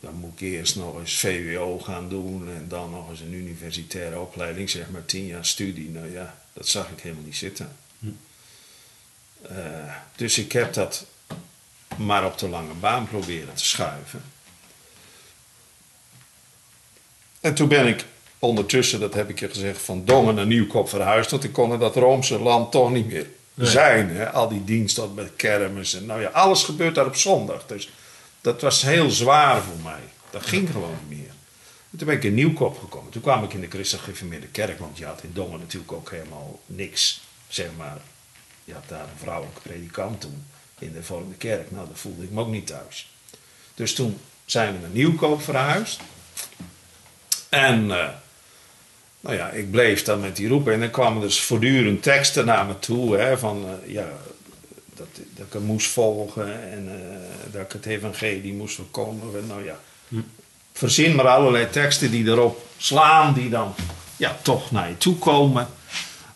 Dan 0.00 0.14
moet 0.14 0.32
ik 0.34 0.40
eerst 0.40 0.76
nog 0.76 0.98
eens 0.98 1.18
VWO 1.18 1.78
gaan 1.78 2.08
doen 2.08 2.48
en 2.48 2.64
dan 2.68 2.90
nog 2.90 3.10
eens 3.10 3.20
een 3.20 3.32
universitaire 3.32 4.18
opleiding, 4.20 4.70
zeg 4.70 4.90
maar 4.90 5.04
tien 5.04 5.26
jaar 5.26 5.46
studie. 5.46 5.90
Nou 5.90 6.12
ja, 6.12 6.38
dat 6.52 6.68
zag 6.68 6.88
ik 6.90 7.00
helemaal 7.00 7.24
niet 7.24 7.36
zitten. 7.36 7.76
Eh, 9.42 9.94
dus 10.16 10.38
ik 10.38 10.52
heb 10.52 10.72
dat 10.72 11.06
maar 11.96 12.24
op 12.24 12.38
de 12.38 12.48
lange 12.48 12.74
baan 12.80 13.08
proberen 13.08 13.54
te 13.54 13.64
schuiven. 13.64 14.22
En 17.40 17.54
toen 17.54 17.68
ben 17.68 17.86
ik 17.86 18.04
ondertussen, 18.38 19.00
dat 19.00 19.14
heb 19.14 19.28
ik 19.28 19.40
je 19.40 19.48
gezegd, 19.48 19.82
van 19.82 20.04
Dongen 20.04 20.34
naar 20.34 20.46
Nieuwkoop 20.46 20.88
verhuisd. 20.88 21.30
Want 21.30 21.44
ik 21.44 21.52
kon 21.52 21.72
in 21.72 21.78
dat 21.78 21.96
Roomse 21.96 22.38
land 22.38 22.72
toch 22.72 22.90
niet 22.90 23.06
meer 23.06 23.26
Nee. 23.54 23.68
zijn. 23.68 24.10
Hè? 24.10 24.30
Al 24.30 24.48
die 24.48 24.64
diensten 24.64 25.14
met 25.14 25.30
kermis 25.36 25.94
en 25.94 26.06
nou 26.06 26.20
ja, 26.20 26.28
alles 26.28 26.64
gebeurt 26.64 26.94
daar 26.94 27.06
op 27.06 27.16
zondag. 27.16 27.66
Dus 27.66 27.90
dat 28.40 28.60
was 28.60 28.82
heel 28.82 29.10
zwaar 29.10 29.62
voor 29.62 29.78
mij. 29.82 30.00
Dat 30.30 30.46
ging 30.46 30.70
gewoon 30.70 30.96
niet 31.08 31.18
meer. 31.18 31.28
En 31.90 31.98
toen 31.98 32.06
ben 32.06 32.16
ik 32.16 32.24
in 32.24 32.34
Nieuwkoop 32.34 32.78
gekomen. 32.78 33.12
Toen 33.12 33.22
kwam 33.22 33.44
ik 33.44 33.52
in 33.52 33.60
de 33.60 33.68
christelijk 33.68 34.04
gereformeerde 34.04 34.46
kerk. 34.46 34.78
Want 34.78 34.98
je 34.98 35.04
had 35.04 35.22
in 35.22 35.30
Dongen 35.32 35.58
natuurlijk 35.58 35.92
ook 35.92 36.10
helemaal 36.10 36.60
niks, 36.66 37.20
zeg 37.48 37.68
maar. 37.76 37.98
Je 38.64 38.72
had 38.72 38.88
daar 38.88 39.02
een 39.02 39.18
vrouwelijke 39.18 39.60
predikant 39.60 40.20
toen 40.20 40.44
in 40.78 40.88
de 40.88 40.94
hervormde 40.94 41.34
kerk. 41.34 41.70
Nou, 41.70 41.88
dat 41.88 41.98
voelde 41.98 42.22
ik 42.22 42.30
me 42.30 42.40
ook 42.40 42.48
niet 42.48 42.66
thuis. 42.66 43.10
Dus 43.74 43.94
toen 43.94 44.20
zijn 44.44 44.72
we 44.74 44.80
naar 44.80 44.90
Nieuwkoop 44.90 45.42
verhuisd. 45.42 46.00
En 47.48 47.90
eh, 47.90 48.08
nou 49.20 49.36
ja, 49.36 49.50
ik 49.50 49.70
bleef 49.70 50.02
dan 50.02 50.20
met 50.20 50.36
die 50.36 50.48
roepen. 50.48 50.72
En 50.72 50.80
dan 50.80 50.90
kwamen 50.90 51.20
dus 51.20 51.40
voortdurend 51.40 52.02
teksten 52.02 52.46
naar 52.46 52.66
me 52.66 52.78
toe. 52.78 53.16
Hè, 53.16 53.38
van 53.38 53.64
eh, 53.66 53.92
ja, 53.92 54.08
dat, 55.00 55.24
dat 55.34 55.46
ik 55.46 55.52
hem 55.52 55.62
moest 55.62 55.86
volgen. 55.86 56.70
En 56.70 56.88
eh, 56.88 57.52
dat 57.52 57.62
ik 57.62 57.72
het 57.72 57.86
evangelie 57.86 58.52
moest 58.52 58.74
verkondigen. 58.74 59.46
Nou 59.46 59.64
ja, 59.64 59.80
verzin 60.72 61.14
maar 61.14 61.28
allerlei 61.28 61.70
teksten 61.70 62.10
die 62.10 62.24
erop 62.24 62.66
slaan. 62.76 63.34
Die 63.34 63.50
dan 63.50 63.74
ja, 64.16 64.38
toch 64.42 64.70
naar 64.70 64.88
je 64.88 64.96
toe 64.96 65.18
komen. 65.18 65.68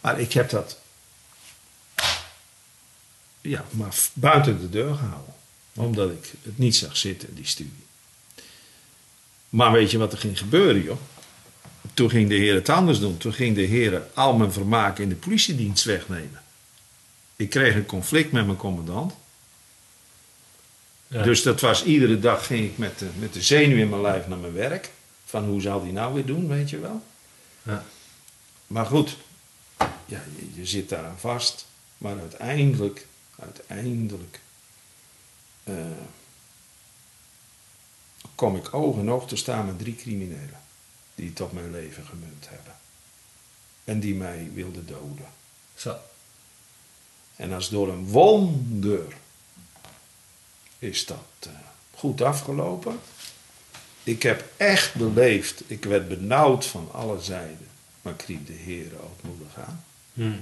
Maar 0.01 0.21
ik 0.21 0.33
heb 0.33 0.51
dat 0.51 0.79
ja, 3.41 3.65
maar 3.71 3.95
buiten 4.13 4.61
de 4.61 4.71
deur 4.71 4.95
gehouden. 4.95 5.35
Omdat 5.75 6.11
ik 6.11 6.33
het 6.43 6.59
niet 6.59 6.77
zag 6.77 6.97
zitten, 6.97 7.35
die 7.35 7.47
studie. 7.47 7.87
Maar 9.49 9.73
weet 9.73 9.91
je 9.91 9.99
wat 9.99 10.13
er 10.13 10.19
ging 10.19 10.39
gebeuren, 10.39 10.83
joh? 10.83 10.99
Toen 11.95 12.11
ging 12.11 12.29
de 12.29 12.35
Heer 12.35 12.55
het 12.55 12.69
anders 12.69 12.99
doen. 12.99 13.17
Toen 13.17 13.33
ging 13.33 13.57
de 13.57 13.63
Heer 13.63 14.03
al 14.15 14.37
mijn 14.37 14.53
vermaak 14.53 14.99
in 14.99 15.09
de 15.09 15.15
politiedienst 15.15 15.85
wegnemen. 15.85 16.44
Ik 17.45 17.51
kreeg 17.51 17.75
een 17.75 17.87
conflict 17.87 18.33
met 18.33 18.47
mijn 18.47 18.59
commandant. 18.59 19.13
Ja. 21.07 21.23
Dus 21.23 21.43
dat 21.43 21.61
was 21.61 21.85
iedere 21.85 22.19
dag 22.19 22.47
ging 22.47 22.65
ik 22.65 22.79
met 22.79 22.99
de, 22.99 23.09
met 23.19 23.33
de 23.33 23.43
zenuw 23.43 23.77
in 23.77 23.89
mijn 23.89 24.03
lijf 24.03 24.27
naar 24.27 24.39
mijn 24.39 24.53
werk. 24.53 24.91
Van 25.25 25.45
hoe 25.45 25.61
zal 25.61 25.83
die 25.83 25.93
nou 25.93 26.15
weer 26.15 26.27
doen, 26.27 26.49
weet 26.49 26.71
je 26.71 26.79
wel. 26.79 27.03
Ja. 27.63 27.85
Maar 28.67 28.87
goed, 28.87 29.17
ja, 30.07 30.23
je, 30.37 30.55
je 30.55 30.67
zit 30.67 30.89
daaraan 30.89 31.19
vast. 31.19 31.67
Maar 31.99 32.19
uiteindelijk, 32.19 33.07
uiteindelijk 33.39 34.41
eh, 35.65 35.75
kom 38.35 38.57
ik 38.57 38.75
oog 38.75 38.97
in 38.97 39.11
oog 39.11 39.29
te 39.29 39.37
staan 39.37 39.67
met 39.67 39.79
drie 39.79 39.97
criminelen. 39.97 40.61
Die 41.15 41.29
het 41.29 41.41
op 41.41 41.53
mijn 41.53 41.71
leven 41.71 42.05
gemunt 42.07 42.49
hebben. 42.49 42.75
En 43.85 44.01
die 44.01 44.15
mij 44.15 44.51
wilden 44.55 44.87
doden. 44.87 45.29
Zo. 45.75 45.97
En 47.37 47.53
als 47.53 47.69
door 47.69 47.89
een 47.89 48.07
wonder 48.07 49.17
is 50.79 51.07
dat 51.07 51.19
eh, 51.41 51.51
goed 51.95 52.21
afgelopen. 52.21 53.01
Ik 54.03 54.23
heb 54.23 54.45
echt 54.57 54.95
beleefd, 54.95 55.63
ik 55.67 55.85
werd 55.85 56.09
benauwd 56.09 56.67
van 56.67 56.89
alle 56.93 57.21
zijden. 57.21 57.69
Maar 58.03 58.13
ik 58.13 58.23
riep 58.23 58.47
de 58.47 58.53
Heer 58.53 58.91
ootmoedig 59.03 59.59
aan. 59.67 59.85
Hm. 60.13 60.37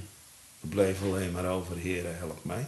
Het 0.60 0.70
bleef 0.70 1.02
alleen 1.02 1.32
maar 1.32 1.46
over, 1.46 1.80
Heere, 1.80 2.08
help 2.08 2.44
mij. 2.44 2.66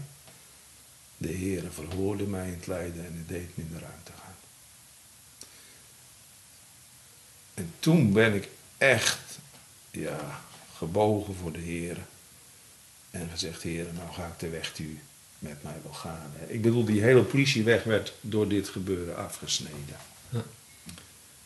De 1.17 1.33
Heere 1.33 1.71
verhoorde 1.71 2.25
mij 2.25 2.47
in 2.47 2.55
het 2.55 2.67
lijden 2.67 3.07
en 3.07 3.15
het 3.17 3.29
deed 3.29 3.57
me 3.57 3.65
de 3.69 3.79
ruimte 3.79 4.13
gaan. 4.13 4.35
En 7.55 7.73
toen 7.79 8.13
ben 8.13 8.35
ik 8.35 8.49
echt, 8.79 9.39
ja, 9.91 10.41
gebogen 10.77 11.35
voor 11.35 11.53
de 11.53 11.59
Heere. 11.61 12.01
En 13.15 13.29
gezegd, 13.31 13.63
Heere, 13.63 13.93
nou 13.93 14.13
ga 14.13 14.27
ik 14.27 14.39
de 14.39 14.49
weg 14.49 14.73
die 14.73 14.87
u 14.87 14.99
met 15.39 15.63
mij 15.63 15.77
wil 15.83 15.93
gaan. 15.93 16.33
Ik 16.47 16.63
bedoel, 16.63 16.85
die 16.85 17.03
hele 17.03 17.23
politieweg 17.23 17.85
werd 17.85 18.13
door 18.21 18.49
dit 18.49 18.69
gebeuren 18.69 19.17
afgesneden. 19.17 19.97
Ja. 20.31 20.45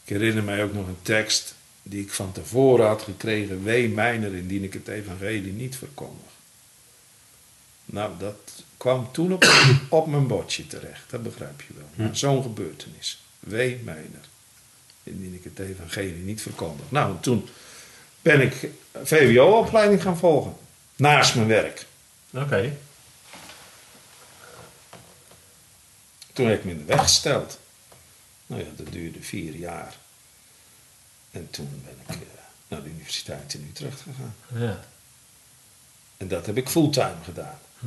Ik 0.04 0.08
herinner 0.08 0.44
mij 0.44 0.64
ook 0.64 0.72
nog 0.72 0.86
een 0.86 1.02
tekst 1.02 1.54
die 1.82 2.02
ik 2.02 2.12
van 2.12 2.32
tevoren 2.32 2.86
had 2.86 3.02
gekregen. 3.02 3.64
Wee 3.64 3.88
mijner 3.88 4.34
indien 4.34 4.64
ik 4.64 4.72
het 4.72 4.88
evangelie 4.88 5.52
niet 5.52 5.76
verkondig. 5.76 6.30
Nou, 7.84 8.12
dat 8.18 8.64
kwam 8.76 9.12
toen 9.12 9.32
op, 9.32 9.50
op 9.88 10.06
mijn 10.06 10.26
bordje 10.26 10.66
terecht. 10.66 11.10
Dat 11.10 11.22
begrijp 11.22 11.62
je 11.68 11.74
wel. 11.94 12.14
Zo'n 12.14 12.42
gebeurtenis. 12.42 13.22
Wee 13.40 13.80
mijner 13.84 14.28
indien 15.02 15.34
ik 15.34 15.44
het 15.44 15.58
evangelie 15.58 16.24
niet 16.24 16.42
verkondig. 16.42 16.86
Nou, 16.88 17.10
en 17.10 17.20
toen 17.20 17.48
ben 18.22 18.40
ik 18.40 18.68
VWO-opleiding 19.02 20.02
gaan 20.02 20.18
volgen. 20.18 20.66
Naast 20.98 21.34
mijn 21.34 21.46
werk. 21.46 21.86
Oké. 22.30 22.76
Toen 26.32 26.46
heb 26.46 26.58
ik 26.58 26.64
me 26.64 26.70
in 26.70 26.78
de 26.78 26.84
weg 26.84 27.00
gesteld. 27.00 27.58
Nou 28.46 28.62
ja, 28.62 28.68
dat 28.76 28.92
duurde 28.92 29.22
vier 29.22 29.54
jaar. 29.54 29.96
En 31.30 31.50
toen 31.50 31.82
ben 31.84 32.16
ik 32.16 32.22
eh, 32.22 32.28
naar 32.68 32.82
de 32.82 32.88
universiteit 32.88 33.54
in 33.54 33.66
Utrecht 33.70 34.00
gegaan. 34.00 34.34
Ja. 34.62 34.84
En 36.16 36.28
dat 36.28 36.46
heb 36.46 36.56
ik 36.56 36.68
fulltime 36.68 37.24
gedaan. 37.24 37.58
Hm. 37.78 37.86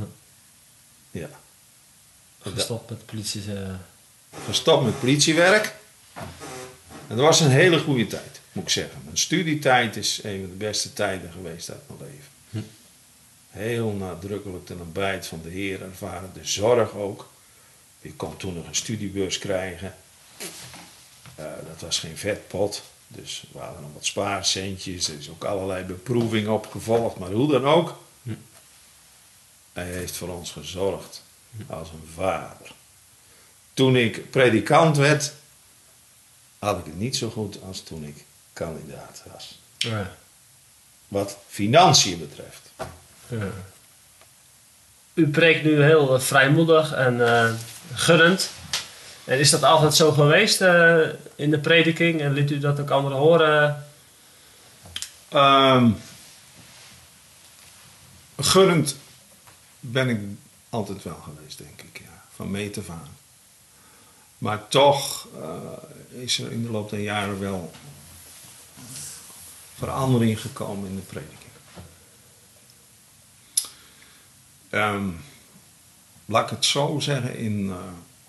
Ja. 1.12 1.30
Gestopt 2.42 2.90
met 2.90 3.06
politie. 3.06 3.56
eh, 3.56 3.74
gestopt 4.46 4.86
met 4.86 5.00
politiewerk. 5.00 5.74
En 7.08 7.18
dat 7.18 7.26
was 7.26 7.40
een 7.40 7.50
hele 7.52 7.80
goede 7.80 8.08
tijd, 8.08 8.40
moet 8.52 8.64
ik 8.64 8.70
zeggen. 8.70 9.02
Mijn 9.04 9.18
studietijd 9.18 9.96
is 9.96 10.24
een 10.24 10.40
van 10.42 10.50
de 10.50 10.56
beste 10.66 10.94
tijden 10.94 11.32
geweest 11.32 11.70
uit 11.70 11.82
mijn 11.88 12.00
leven. 12.12 12.30
Hm. 12.50 12.81
Heel 13.52 13.92
nadrukkelijk 13.92 14.68
de 14.68 14.76
nabijheid 14.76 15.28
van 15.28 15.42
de 15.44 15.50
Heer 15.50 15.82
ervaren, 15.82 16.30
de 16.34 16.46
zorg 16.46 16.94
ook. 16.94 17.30
Je 18.02 18.14
kon 18.14 18.38
toen 18.38 18.54
nog 18.54 18.68
een 18.68 18.76
studiebeurs 18.76 19.38
krijgen. 19.38 19.96
Eh, 21.36 21.46
dat 21.68 21.82
was 21.82 22.00
geen 22.00 22.18
vetpot. 22.18 22.84
Dus 23.08 23.44
we 23.52 23.60
hadden 23.60 23.82
nog 23.82 23.94
wat 23.94 24.06
spaarcentjes. 24.06 25.08
Er 25.08 25.18
is 25.18 25.30
ook 25.30 25.44
allerlei 25.44 25.84
beproevingen 25.84 26.52
opgevolgd. 26.52 27.18
Maar 27.18 27.32
hoe 27.32 27.52
dan 27.52 27.66
ook. 27.66 28.00
Hm. 28.24 28.34
Hij 29.74 29.86
heeft 29.86 30.16
voor 30.16 30.30
ons 30.30 30.52
gezorgd 30.52 31.24
als 31.68 31.90
een 31.90 32.10
vader. 32.14 32.72
Toen 33.74 33.96
ik 33.96 34.30
predikant 34.30 34.98
werd, 34.98 35.34
had 36.60 36.80
ik 36.80 36.86
het 36.86 36.98
niet 36.98 37.16
zo 37.16 37.30
goed 37.30 37.62
als 37.62 37.82
toen 37.82 38.04
ik 38.04 38.26
kandidaat 38.54 39.24
was. 39.34 39.60
Ja. 39.78 40.18
Wat 41.08 41.38
financiën 41.48 42.20
betreft. 42.20 42.71
U 45.14 45.30
preekt 45.30 45.64
nu 45.64 45.84
heel 45.84 46.16
eh, 46.16 46.22
vrijmoedig 46.22 46.92
en 46.92 47.28
eh 47.28 47.54
gunnend. 47.94 48.52
En 49.24 49.40
is 49.40 49.50
dat 49.50 49.64
altijd 49.64 49.96
zo 49.96 50.12
geweest 50.12 50.62
eh, 50.62 51.00
in 51.36 51.52
de 51.52 51.60
prediking? 51.60 52.22
En 52.22 52.34
liet 52.34 52.52
u 52.52 52.60
dat 52.60 52.80
ook 52.80 52.90
anderen 52.90 53.18
horen? 53.18 53.86
Ehm 55.30 55.92
gunnend 58.38 58.96
ben 59.80 60.10
ik 60.10 60.20
altijd 60.70 61.04
wel 61.04 61.20
geweest, 61.24 61.58
denk 61.58 61.82
ik. 61.82 62.00
Ja. 62.00 62.24
Van 62.36 62.52
meet 62.52 62.78
af 62.78 62.90
aan. 62.90 63.18
Maar 64.38 64.68
toch 64.68 65.28
is 66.10 66.40
er 66.40 66.52
in 66.52 66.64
de 66.64 66.72
loop 66.72 66.90
der 66.90 67.00
jaren 67.00 67.40
wel 67.40 67.72
verandering 69.78 70.42
gekomen 70.42 70.90
in 70.90 70.96
de 70.96 71.02
prediking. 71.02 71.41
Ehm, 74.72 75.10
laat 76.26 76.44
ik 76.44 76.56
het 76.56 76.66
zo 76.66 77.00
zeggen, 77.00 77.38
in, 77.38 77.70
eh, 77.70 77.78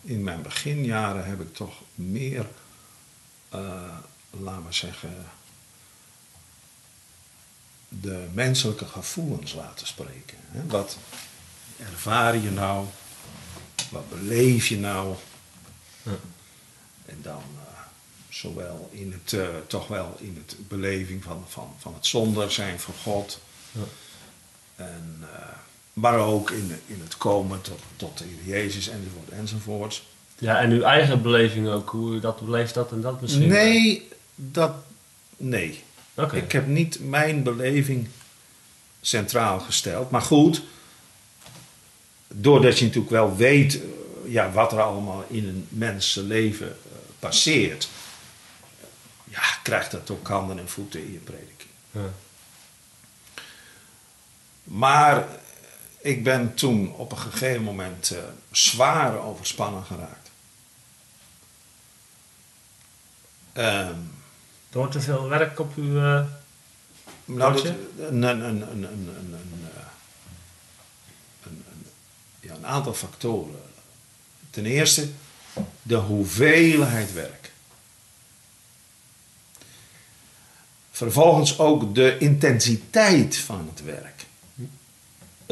in 0.00 0.22
mijn 0.22 0.42
beginjaren 0.42 1.24
heb 1.24 1.40
ik 1.40 1.54
toch 1.54 1.80
meer, 1.94 2.46
eh 3.48 3.96
laten 4.30 4.66
we 4.66 4.72
zeggen, 4.72 5.24
de 7.88 8.28
menselijke 8.32 8.86
gevoelens 8.86 9.52
laten 9.52 9.86
spreken. 9.86 10.38
Hè? 10.40 10.66
Wat 10.66 10.98
ervaar 11.78 12.36
je 12.36 12.50
nou? 12.50 12.86
Wat 13.90 14.08
beleef 14.08 14.66
je 14.66 14.78
nou? 14.78 15.16
Ja. 16.02 16.12
En 17.06 17.18
dan 17.22 17.42
eh, 17.66 17.80
zowel 18.28 18.88
in 18.92 19.12
het, 19.12 19.36
toch 19.68 19.88
wel 19.88 20.16
in 20.18 20.36
het 20.36 20.68
beleving 20.68 21.22
van, 21.22 21.44
van, 21.48 21.74
van 21.78 21.94
het 21.94 22.06
zonder 22.06 22.52
zijn 22.52 22.80
van 22.80 22.94
God. 22.94 23.40
Ja. 23.72 23.84
En, 24.76 25.24
maar 25.92 26.18
ook 26.18 26.50
in, 26.50 26.80
in 26.86 27.00
het 27.02 27.16
komen 27.16 27.60
tot, 27.60 27.80
tot 27.96 28.18
de 28.18 28.24
Heer 28.24 28.54
Jezus 28.54 28.88
enzovoort 28.88 29.28
enzovoorts. 29.28 30.10
Ja, 30.38 30.60
en 30.60 30.70
uw 30.70 30.82
eigen 30.82 31.22
beleving 31.22 31.68
ook. 31.68 31.90
Hoe 31.90 32.14
u 32.14 32.20
dat 32.20 32.40
beleeft, 32.40 32.74
dat 32.74 32.92
en 32.92 33.00
dat 33.00 33.20
misschien? 33.20 33.48
Nee, 33.48 34.08
dat, 34.34 34.72
nee. 35.36 35.82
Oké. 36.14 36.36
Ik 36.36 36.52
heb 36.52 36.66
niet 36.66 36.98
mijn 37.00 37.42
beleving 37.42 38.08
centraal 39.00 39.60
gesteld. 39.60 40.10
Maar 40.10 40.22
goed, 40.22 40.62
doordat 42.28 42.78
je 42.78 42.84
natuurlijk 42.84 43.12
wel 43.12 43.36
weet 43.36 43.74
eh, 43.74 43.82
ja, 44.32 44.52
wat 44.52 44.72
er 44.72 44.80
allemaal 44.80 45.24
in 45.28 45.48
een 45.48 45.66
mensenleven 45.68 46.68
eh, 46.68 46.98
passeert, 47.18 47.88
ja, 49.24 49.42
krijgt 49.62 49.90
dat 49.90 50.10
ook 50.10 50.28
handen 50.28 50.58
en 50.58 50.68
voeten 50.68 51.04
in 51.04 51.12
je 51.12 51.18
prediking. 51.18 51.70
Ja. 51.90 52.10
Maar 54.64 55.26
ik 56.02 56.24
ben 56.24 56.54
toen 56.54 56.94
op 56.94 57.12
een 57.12 57.18
gegeven 57.18 57.62
moment 57.62 58.10
eh, 58.10 58.18
zwaar 58.50 59.18
overspannen 59.18 59.84
geraakt. 59.84 60.30
Ehm, 63.52 63.98
Door 64.70 64.88
te 64.88 65.00
veel 65.00 65.28
werk 65.28 65.58
op 65.58 65.76
uw... 65.76 65.96
eh, 65.96 66.24
Nou, 67.24 67.52
Wat 67.52 67.54
dat, 67.54 67.62
je? 67.62 67.90
een, 67.98 68.22
een, 68.22 68.40
een, 68.40 68.62
een, 68.62 68.70
een, 68.70 68.82
een, 68.82 69.08
een, 69.08 69.38
een- 71.42 71.64
een- 71.70 71.86
ja, 72.40 72.54
een 72.54 72.66
aantal 72.66 72.94
factoren. 72.94 73.60
Ten 74.50 74.66
eerste 74.66 75.08
de 75.82 75.96
hoeveelheid 75.96 77.12
werk. 77.12 77.50
Vervolgens 80.90 81.58
ook 81.58 81.94
de 81.94 82.18
intensiteit 82.18 83.36
van 83.36 83.70
het 83.74 83.84
werk. 83.84 84.24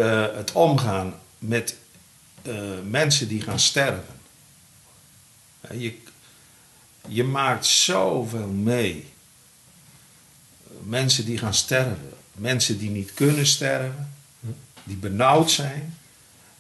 Eh, 0.01 0.37
het 0.37 0.53
omgaan 0.53 1.15
met 1.39 1.77
eh, 2.43 2.55
mensen 2.85 3.29
die 3.29 3.43
gaan 3.43 3.59
sterven. 3.59 4.15
Je, 5.73 5.99
je 7.09 7.25
maakt 7.25 7.67
zoveel 7.67 8.47
mee 8.47 9.13
mensen 10.83 11.25
die 11.25 11.39
gaan 11.39 11.55
sterven. 11.55 12.13
Mensen 12.33 12.79
die 12.79 12.91
niet 12.91 13.15
kunnen 13.15 13.47
sterven. 13.47 14.13
Die 14.85 14.97
benauwd 14.97 15.51
zijn. 15.51 15.99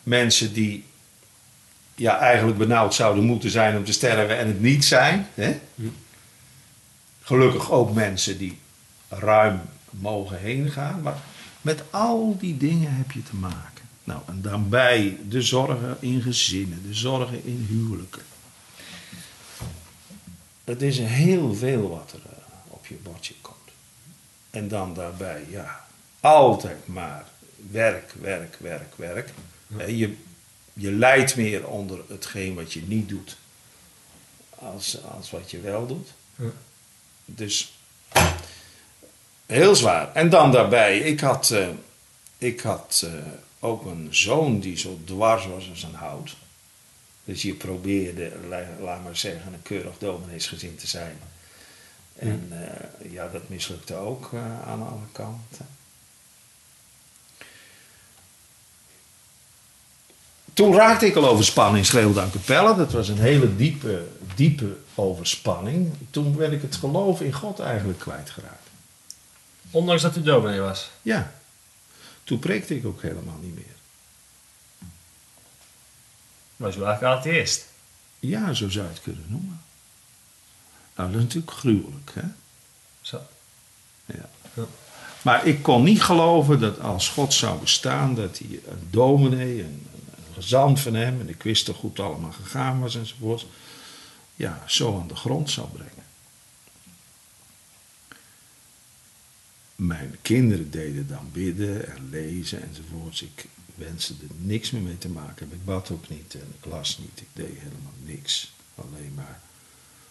Mensen 0.03 0.53
die 0.53 0.85
ja, 1.94 2.18
eigenlijk 2.18 2.59
benauwd 2.59 2.94
zouden 2.94 3.24
moeten 3.24 3.50
zijn 3.50 3.76
om 3.76 3.85
te 3.85 3.92
sterven 3.92 4.38
en 4.38 4.46
het 4.46 4.61
niet 4.61 4.85
zijn. 4.85 5.26
Hè? 5.35 5.61
Gelukkig 7.22 7.70
ook 7.70 7.94
mensen 7.94 8.38
die 8.38 8.59
ruim 9.09 9.61
mogen 9.90 10.38
heen 10.38 10.70
gaan. 10.70 11.03
Maar 11.03 11.16
met 11.61 11.83
al 11.90 12.37
die 12.38 12.57
dingen 12.57 12.94
heb 12.94 13.12
je 13.12 13.23
te 13.23 13.37
maken. 13.37 13.88
Nou, 14.05 14.20
en 14.27 14.42
daarbij 14.42 15.18
de 15.29 15.42
zorgen 15.42 15.96
in 16.01 16.23
gezinnen, 16.23 16.83
de 16.83 16.94
zorgen 16.94 17.44
in 17.44 17.66
huwelijken. 17.68 18.23
Het 20.64 20.83
is 20.83 20.99
heel 20.99 21.55
veel 21.55 21.88
wat 21.88 22.12
er 22.12 22.31
eh, 22.31 22.42
op 22.66 22.87
je 22.87 22.94
bordje 22.94 23.35
komt. 23.40 23.57
En 24.51 24.68
dan 24.68 24.94
daarbij, 24.94 25.44
ja, 25.49 25.87
altijd 26.20 26.87
maar 26.87 27.25
werk, 27.70 28.14
werk, 28.20 28.57
werk, 28.61 28.94
werk. 28.96 29.33
Je, 29.87 30.16
je 30.73 30.92
lijdt 30.92 31.37
meer 31.37 31.66
onder 31.66 32.01
hetgeen 32.09 32.55
wat 32.55 32.73
je 32.73 32.83
niet 32.83 33.09
doet, 33.09 33.37
als, 34.55 35.03
als 35.05 35.31
wat 35.31 35.51
je 35.51 35.61
wel 35.61 35.87
doet. 35.87 36.09
Ja. 36.37 36.51
Dus 37.25 37.73
heel 39.51 39.75
zwaar. 39.77 40.13
En 40.15 40.29
dan 40.31 40.53
daarbij, 40.53 40.99
ik 40.99 41.21
had, 41.21 41.51
eh, 41.51 41.67
ik 42.39 42.61
had 42.61 43.03
eh, 43.07 43.13
ook 43.61 43.85
een 43.85 44.09
zoon 44.11 44.61
die 44.61 44.79
zo 44.79 44.99
dwars 45.05 45.47
was 45.47 45.69
als 45.71 45.83
een 45.83 45.95
hout. 45.95 46.37
Dus 47.25 47.43
je 47.43 47.55
probeerde, 47.55 48.33
la- 48.49 48.69
laat 48.81 49.03
maar 49.05 49.17
zeggen, 49.17 49.53
een 49.53 49.63
keurig 49.63 49.99
domineesgezin 49.99 50.77
te 50.77 50.87
zijn. 50.87 51.19
En 52.17 52.49
eh, 52.51 53.13
ja, 53.13 53.29
dat 53.29 53.49
mislukte 53.49 53.95
ook 53.95 54.31
aan 54.67 54.83
alle 54.89 55.07
kanten. 55.13 55.67
Toen 60.55 60.75
raakte 60.75 61.07
ik 61.07 61.17
al 61.17 61.29
overspannen 61.29 61.79
in 61.79 61.85
Schreeuwde 61.87 62.21
aan 62.21 62.31
Capelle. 62.31 62.77
Dat 62.77 62.93
was 62.93 63.09
een 63.09 63.19
hele 63.19 63.57
diepe, 63.57 64.07
diepe 64.35 64.77
overspanning. 64.95 65.93
Toen 66.11 66.37
ben 66.37 66.53
ik 66.53 66.63
het 66.63 66.77
geloof 66.77 67.21
in 67.21 67.33
God 67.33 67.59
eigenlijk 67.61 67.99
kwijtgeraakt. 67.99 68.60
Ondanks 69.71 70.03
dat 70.03 70.17
u 70.17 70.23
dominee 70.23 70.61
was. 70.61 70.91
Ja, 71.03 71.33
toen 72.25 72.39
preekte 72.39 72.77
ik 72.77 72.87
ook 72.87 73.03
helemaal 73.03 73.39
niet 73.41 73.55
meer. 73.55 73.65
Was 76.57 76.77
u 76.77 76.83
eigenlijk 76.83 77.19
atheïst. 77.19 77.67
Ja, 78.19 78.53
zo 78.53 78.69
zou 78.69 78.87
je 78.87 78.93
het 78.93 79.03
kunnen 79.03 79.25
noemen. 79.29 79.63
Nou, 80.97 81.09
dat 81.09 81.19
is 81.19 81.27
natuurlijk 81.27 81.53
gruwelijk, 81.53 82.11
hè? 82.15 82.23
Zo. 83.01 83.21
Ja. 84.07 84.29
Ja. 84.55 84.65
Maar 85.23 85.47
ik 85.47 85.63
kon 85.63 85.83
niet 85.83 86.03
geloven 86.03 86.61
dat 86.61 86.81
als 86.81 87.09
God 87.09 87.35
zou 87.35 87.61
bestaan, 87.61 88.15
dat 88.15 88.39
hij 88.39 88.61
een 88.69 88.89
dominee, 88.91 89.63
een, 89.63 89.87
een 89.95 90.35
gezant 90.35 90.81
van 90.81 90.95
hem, 90.95 91.21
en 91.21 91.29
ik 91.29 91.43
wist 91.43 91.65
toch 91.65 91.83
het 91.83 92.01
allemaal 92.01 92.33
gegaan 92.33 92.81
was 92.81 92.95
enzovoort, 92.95 93.47
ja, 94.35 94.63
zo 94.67 95.01
aan 95.01 95.09
de 95.09 95.17
grond 95.17 95.51
zou 95.51 95.69
brengen. 95.69 96.00
Mijn 99.81 100.16
kinderen 100.23 100.71
deden 100.71 101.07
dan 101.07 101.29
bidden 101.33 101.88
en 101.88 102.09
lezen 102.11 102.62
enzovoorts. 102.62 103.23
Ik 103.23 103.45
wenste 103.75 104.12
er 104.12 104.35
niks 104.38 104.71
meer 104.71 104.83
mee 104.83 104.99
te 104.99 105.09
maken. 105.09 105.53
Ik 105.53 105.64
bad 105.64 105.90
ook 105.90 106.09
niet 106.09 106.35
en 106.35 106.55
ik 106.59 106.64
las 106.71 106.99
niet. 106.99 107.21
Ik 107.21 107.27
deed 107.33 107.59
helemaal 107.59 107.93
niks. 108.05 108.53
Alleen 108.75 109.12
maar 109.14 109.40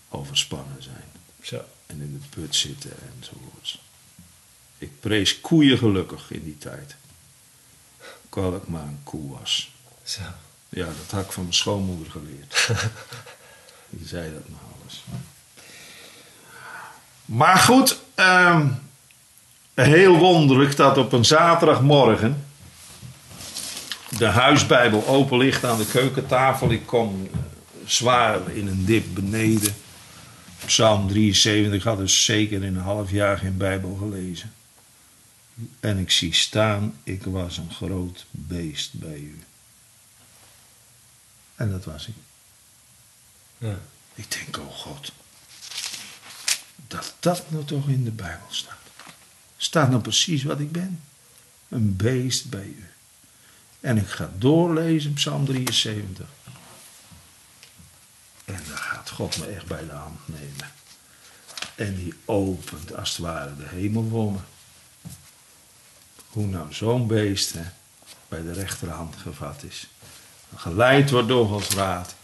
overspannen 0.09 0.83
zijn 0.83 1.03
Zo. 1.41 1.63
en 1.85 2.01
in 2.01 2.19
de 2.21 2.27
put 2.39 2.55
zitten 2.55 2.91
enzovoorts. 3.15 3.81
Ik 4.77 4.99
prees 4.99 5.41
koeien 5.41 5.77
gelukkig 5.77 6.31
in 6.31 6.43
die 6.43 6.57
tijd. 6.57 6.95
Ik 8.25 8.67
maar 8.67 8.87
een 8.87 9.03
koe 9.03 9.37
was. 9.39 9.73
Zo. 10.03 10.21
Ja, 10.69 10.85
dat 10.85 11.11
had 11.11 11.25
ik 11.25 11.31
van 11.31 11.43
mijn 11.43 11.55
schoonmoeder 11.55 12.11
geleerd. 12.11 12.67
Die 13.89 14.07
zei 14.07 14.33
dat 14.33 14.49
nou 14.49 14.61
alles. 14.81 15.03
Maar 17.25 17.57
goed, 17.57 17.99
ehm, 18.15 18.71
heel 19.85 20.17
wonderlijk 20.17 20.75
dat 20.75 20.97
op 20.97 21.11
een 21.11 21.25
zaterdagmorgen 21.25 22.43
de 24.17 24.25
huisbijbel 24.25 25.07
open 25.07 25.37
ligt 25.37 25.65
aan 25.65 25.77
de 25.77 25.85
keukentafel. 25.85 26.71
Ik 26.71 26.85
kom 26.85 27.29
eh, 27.31 27.39
zwaar 27.85 28.51
in 28.51 28.67
een 28.67 28.85
dip 28.85 29.05
beneden. 29.13 29.75
Psalm 30.65 31.07
73 31.07 31.83
had 31.83 31.97
dus 31.97 32.25
zeker 32.25 32.63
in 32.63 32.75
een 32.75 32.81
half 32.81 33.11
jaar 33.11 33.37
geen 33.37 33.57
Bijbel 33.57 33.95
gelezen. 33.95 34.53
En 35.79 35.97
ik 35.97 36.11
zie 36.11 36.33
staan, 36.33 36.99
ik 37.03 37.23
was 37.23 37.57
een 37.57 37.71
groot 37.71 38.25
beest 38.31 38.93
bij 38.93 39.17
u. 39.17 39.39
En 41.55 41.71
dat 41.71 41.85
was 41.85 42.07
ik. 42.07 42.13
Ja. 43.57 43.79
Ik 44.13 44.31
denk, 44.31 44.57
oh 44.57 44.75
God, 44.75 45.11
dat 46.87 47.15
dat 47.19 47.43
nou 47.47 47.65
toch 47.65 47.87
in 47.87 48.03
de 48.03 48.11
Bijbel 48.11 48.47
staat. 48.49 48.78
Staat 49.61 49.89
nou 49.89 50.01
precies 50.01 50.43
wat 50.43 50.59
ik 50.59 50.71
ben. 50.71 51.01
Een 51.69 51.95
beest 51.95 52.49
bij 52.49 52.65
u. 52.65 52.83
En 53.79 53.97
ik 53.97 54.07
ga 54.07 54.31
doorlezen 54.37 55.13
Psalm 55.13 55.45
73. 55.45 56.25
En 58.45 58.61
dan 58.67 58.77
gaat 58.77 59.09
God 59.09 59.37
me 59.37 59.45
echt 59.45 59.65
bij 59.65 59.85
de 59.85 59.91
hand 59.91 60.19
nemen. 60.25 60.71
En 61.75 61.95
die 61.95 62.13
opent 62.25 62.95
als 62.95 63.09
het 63.09 63.17
ware 63.17 63.55
de 63.55 63.65
hemel 63.67 64.07
voor 64.09 64.31
me. 64.31 64.39
Hoe 66.29 66.45
nou 66.45 66.73
zo'n 66.73 67.07
beest 67.07 67.53
bij 68.27 68.41
de 68.41 68.53
rechterhand 68.53 69.15
gevat 69.15 69.63
is. 69.63 69.87
Geleid 70.55 71.09
wordt 71.09 71.27
door 71.27 71.47
Gods 71.47 71.69
raad. 71.69 72.15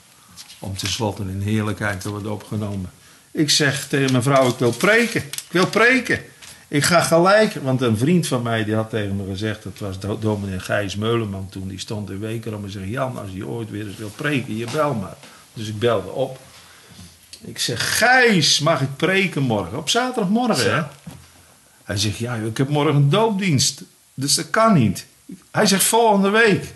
Om 0.60 0.78
tenslotte 0.78 1.21
in 1.21 1.41
heerlijkheid 1.41 2.02
te 2.02 2.10
worden 2.10 2.32
opgenomen. 2.32 2.91
Ik 3.32 3.50
zeg 3.50 3.88
tegen 3.88 4.12
mijn 4.12 4.24
vrouw, 4.24 4.50
ik 4.50 4.58
wil 4.58 4.71
preken. 4.71 5.24
Ik 5.24 5.52
wil 5.52 5.67
preken. 5.67 6.26
Ik 6.67 6.84
ga 6.84 7.01
gelijk, 7.01 7.54
want 7.54 7.82
een 7.82 7.97
vriend 7.97 8.28
van 8.28 8.41
mij 8.41 8.63
die 8.63 8.75
had 8.75 8.89
tegen 8.89 9.15
me 9.15 9.25
gezegd, 9.25 9.63
dat 9.63 9.78
was 9.78 9.99
do- 9.99 10.19
dominee 10.19 10.60
Gijs 10.60 10.95
Meuleman 10.95 11.49
toen, 11.49 11.67
die 11.67 11.80
stond 11.80 12.10
in 12.10 12.19
Wekerom 12.19 12.63
en 12.63 12.71
zei, 12.71 12.89
Jan, 12.89 13.17
als 13.19 13.30
je 13.32 13.47
ooit 13.47 13.69
weer 13.69 13.88
eens 13.88 13.97
wil 13.97 14.12
preken, 14.15 14.58
je 14.58 14.65
bel 14.71 14.93
maar. 14.93 15.15
Dus 15.54 15.67
ik 15.67 15.80
belde 15.80 16.10
op. 16.12 16.39
Ik 17.41 17.60
zeg, 17.60 17.97
Gijs, 17.97 18.60
mag 18.60 18.82
ik 18.82 18.95
preken 18.95 19.41
morgen? 19.41 19.78
Op 19.78 19.89
zaterdagmorgen, 19.89 20.75
hè? 20.75 20.82
Hij 21.84 21.97
zegt, 21.97 22.17
ja, 22.17 22.36
ik 22.36 22.58
heb 22.58 22.69
morgen 22.69 22.95
een 22.95 23.10
doopdienst, 23.10 23.82
dus 24.13 24.36
dat 24.36 24.49
kan 24.49 24.73
niet. 24.73 25.06
Hij 25.51 25.65
zegt, 25.65 25.84
volgende 25.84 26.30
week. 26.30 26.73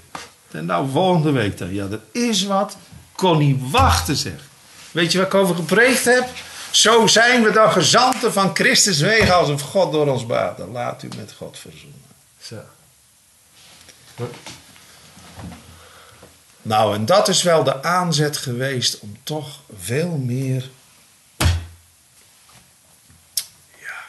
En 0.52 0.65
nou, 0.65 0.89
volgende 0.91 1.32
week 1.32 1.58
dan. 1.58 1.73
Ja, 1.73 1.88
dat 1.88 2.02
is 2.12 2.43
wat. 2.43 2.78
Kon 3.15 3.38
niet 3.38 3.69
wachten, 3.71 4.15
zeg. 4.15 4.34
Weet 4.91 5.12
je 5.12 5.17
waar 5.17 5.28
ik 5.28 5.34
over 5.34 5.56
gepreekt 5.56 6.06
heb? 6.06 6.30
Zo 6.71 7.08
zijn 7.08 7.43
we 7.43 7.51
dan 7.51 7.71
gezanten 7.71 8.34
van 8.34 8.55
Christus 8.55 8.99
wegen 8.99 9.36
alsof 9.36 9.62
God 9.62 9.91
door 9.91 10.08
ons 10.08 10.25
baat. 10.25 10.58
Laat 10.71 11.03
u 11.03 11.08
met 11.17 11.34
God 11.38 11.58
verzoenen. 11.58 12.03
Zo. 12.41 12.62
Nou, 16.62 16.95
en 16.95 17.05
dat 17.05 17.27
is 17.27 17.43
wel 17.43 17.63
de 17.63 17.84
aanzet 17.84 18.38
geweest 18.38 18.99
om 18.99 19.17
toch 19.23 19.62
veel 19.79 20.10
meer. 20.10 20.69
Ja. 23.79 24.01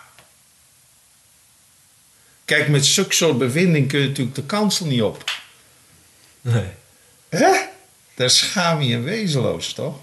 Kijk, 2.44 2.68
met 2.68 2.86
zulke 2.86 3.14
soort 3.14 3.38
bevinding 3.38 3.88
kun 3.88 4.00
je 4.00 4.08
natuurlijk 4.08 4.36
de 4.36 4.44
kansel 4.46 4.86
niet 4.86 5.02
op. 5.02 5.24
Nee. 6.40 6.70
Hè? 7.28 7.68
Daar 8.14 8.30
schaam 8.30 8.80
je 8.80 8.88
je 8.88 9.00
wezenloos, 9.00 9.72
toch? 9.72 9.96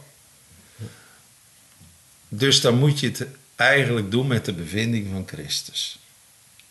Dus 2.27 2.61
dan 2.61 2.77
moet 2.77 2.99
je 2.99 3.07
het 3.07 3.25
eigenlijk 3.55 4.11
doen 4.11 4.27
met 4.27 4.45
de 4.45 4.53
bevinding 4.53 5.07
van 5.11 5.27
Christus. 5.27 5.99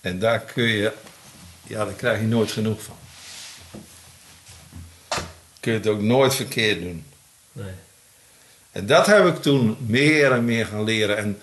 En 0.00 0.18
daar 0.18 0.40
kun 0.40 0.64
je, 0.64 0.92
ja, 1.62 1.84
daar 1.84 1.94
krijg 1.94 2.20
je 2.20 2.26
nooit 2.26 2.50
genoeg 2.50 2.82
van. 2.82 2.96
Kun 5.60 5.72
je 5.72 5.78
het 5.78 5.86
ook 5.86 6.00
nooit 6.00 6.34
verkeerd 6.34 6.80
doen. 6.80 7.04
Nee. 7.52 7.72
En 8.72 8.86
dat 8.86 9.06
heb 9.06 9.26
ik 9.26 9.42
toen 9.42 9.76
meer 9.80 10.32
en 10.32 10.44
meer 10.44 10.66
gaan 10.66 10.84
leren. 10.84 11.16
En 11.16 11.38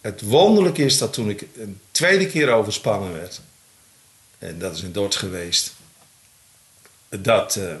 het 0.00 0.20
wonderlijke 0.20 0.84
is 0.84 0.98
dat 0.98 1.12
toen 1.12 1.30
ik 1.30 1.46
een 1.56 1.80
tweede 1.90 2.26
keer 2.26 2.52
overspannen 2.52 3.12
werd, 3.12 3.40
en 4.38 4.58
dat 4.58 4.76
is 4.76 4.82
in 4.82 4.92
Dort 4.92 5.14
geweest, 5.14 5.74
dat 7.08 7.56
eh, 7.56 7.74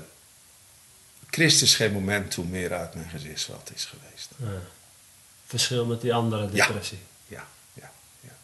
Christus 1.30 1.74
geen 1.74 1.92
moment 1.92 2.30
toen 2.30 2.50
meer 2.50 2.74
uit 2.74 2.94
mijn 2.94 3.08
gezichtsveld 3.08 3.70
is 3.74 3.84
geweest. 3.84 4.28
Ja. 4.36 4.72
Verschil 5.58 5.84
met 5.84 6.00
die 6.00 6.14
andere 6.14 6.50
depressie. 6.50 6.98
Ja, 7.26 7.46
ja, 7.72 7.92
ja. 8.20 8.36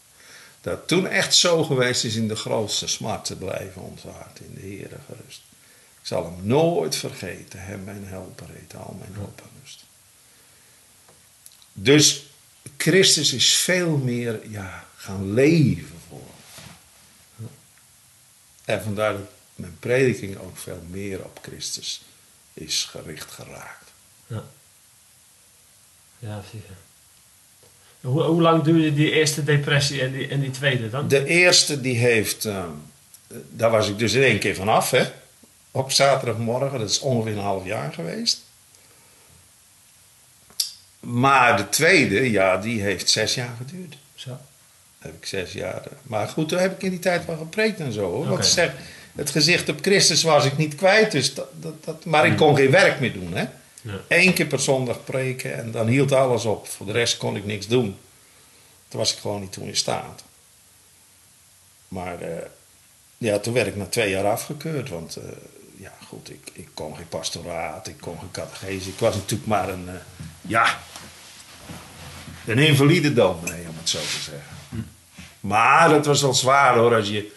Dat 0.61 0.87
toen 0.87 1.07
echt 1.07 1.35
zo 1.35 1.63
geweest 1.63 2.03
is 2.03 2.15
in 2.15 2.27
de 2.27 2.35
grootste 2.35 2.87
smart 2.87 3.25
te 3.25 3.35
blijven 3.35 3.81
onze 3.81 4.09
hart 4.09 4.39
in 4.39 4.53
de 4.53 4.59
Heere 4.59 4.97
gerust. 5.07 5.41
Ik 6.01 6.07
zal 6.07 6.23
hem 6.23 6.47
nooit 6.47 6.95
vergeten, 6.95 7.63
hem 7.63 7.83
mijn 7.83 8.05
helper 8.05 8.47
heet, 8.49 8.75
al 8.75 8.95
mijn 8.99 9.15
hoop 9.15 9.41
en 9.41 9.49
rust. 9.61 9.83
Dus 11.73 12.25
Christus 12.77 13.33
is 13.33 13.53
veel 13.53 13.97
meer 13.97 14.49
ja, 14.49 14.87
gaan 14.95 15.33
leven 15.33 15.99
voor. 16.07 16.33
En 18.65 18.83
vandaar 18.83 19.13
dat 19.13 19.29
mijn 19.55 19.77
prediking 19.79 20.37
ook 20.37 20.57
veel 20.57 20.83
meer 20.89 21.23
op 21.23 21.39
Christus 21.41 22.01
is 22.53 22.83
gericht 22.83 23.31
geraakt. 23.31 23.91
Ja. 24.27 24.43
Ja, 26.19 26.37
precies. 26.37 26.67
Hoe, 28.01 28.21
hoe 28.21 28.41
lang 28.41 28.63
duurde 28.63 28.93
die 28.93 29.11
eerste 29.11 29.43
depressie 29.43 30.01
en 30.01 30.11
die, 30.11 30.27
en 30.27 30.39
die 30.39 30.49
tweede 30.51 30.89
dan? 30.89 31.07
De 31.07 31.25
eerste 31.25 31.81
die 31.81 31.97
heeft, 31.97 32.45
ehm, 32.45 32.69
daar 33.49 33.69
was 33.71 33.89
ik 33.89 33.97
dus 33.99 34.13
in 34.13 34.23
één 34.23 34.39
keer 34.39 34.55
vanaf, 34.55 34.91
hè. 34.91 35.03
Op 35.71 35.91
zaterdagmorgen, 35.91 36.79
dat 36.79 36.89
is 36.89 36.99
ongeveer 36.99 37.31
een 37.31 37.39
half 37.43 37.65
jaar 37.65 37.93
geweest. 37.93 38.41
Maar 40.99 41.57
de 41.57 41.69
tweede, 41.69 42.31
ja, 42.31 42.57
die 42.57 42.81
heeft 42.81 43.09
zes 43.09 43.33
jaar 43.35 43.55
geduurd. 43.57 43.97
Zo. 44.15 44.37
Heb 44.99 45.13
ik 45.19 45.25
zes 45.25 45.51
jaar. 45.51 45.75
eh, 45.81 45.91
Maar 46.03 46.27
goed, 46.27 46.49
toen 46.49 46.59
heb 46.59 46.71
ik 46.71 46.83
in 46.83 46.89
die 46.89 46.99
tijd 46.99 47.25
wel 47.25 47.37
gepreekt 47.37 47.79
en 47.79 47.91
zo. 47.91 48.11
Hoor. 48.11 48.27
Want 48.27 48.45
zeg, 48.45 48.71
het 49.15 49.29
gezicht 49.29 49.69
op 49.69 49.81
Christus 49.81 50.23
was 50.23 50.45
ik 50.45 50.57
niet 50.57 50.75
kwijt. 50.75 51.11
Dus 51.11 51.33
dat, 51.33 51.47
dat, 51.53 51.83
dat, 51.85 52.05
maar 52.05 52.25
ik 52.25 52.37
kon 52.37 52.55
geen 52.55 52.71
werk 52.71 52.99
meer 52.99 53.13
doen. 53.13 53.33
Hè? 53.35 53.45
Ja. 53.81 53.99
Eén 54.07 54.33
keer 54.33 54.45
per 54.45 54.59
zondag 54.59 55.03
preken 55.03 55.57
en 55.57 55.71
dan 55.71 55.87
hield 55.87 56.11
alles 56.11 56.45
op. 56.45 56.67
Voor 56.67 56.85
de 56.85 56.91
rest 56.91 57.17
kon 57.17 57.35
ik 57.35 57.45
niks 57.45 57.67
doen. 57.67 57.97
Toen 58.87 58.99
was 58.99 59.13
ik 59.13 59.19
gewoon 59.19 59.41
niet 59.41 59.51
toe 59.51 59.67
in 59.67 59.75
staat. 59.75 60.23
Maar 61.87 62.21
eh, 62.21 62.45
ja, 63.17 63.39
toen 63.39 63.53
werd 63.53 63.67
ik 63.67 63.75
na 63.75 63.85
twee 63.85 64.09
jaar 64.09 64.25
afgekeurd. 64.25 64.89
Want 64.89 65.15
eh, 65.15 65.23
ja, 65.77 65.93
goed, 66.07 66.29
ik, 66.29 66.49
ik 66.53 66.67
kon 66.73 66.95
geen 66.95 67.07
pastoraat, 67.07 67.87
ik 67.87 67.97
kon 67.97 68.19
geen 68.19 68.31
catechese. 68.31 68.89
Ik 68.89 68.99
was 68.99 69.15
natuurlijk 69.15 69.49
maar 69.49 69.69
een, 69.69 69.89
eh, 69.89 69.95
ja, 70.41 70.79
een 72.45 72.59
invalide 72.59 73.13
dominee, 73.13 73.67
om 73.67 73.77
het 73.77 73.89
zo 73.89 73.99
te 73.99 74.05
zeggen. 74.05 74.59
Maar 75.39 75.91
het 75.91 76.05
was 76.05 76.21
wel 76.21 76.33
zwaar 76.33 76.75
hoor, 76.75 76.95
als 76.95 77.07
je 77.07 77.31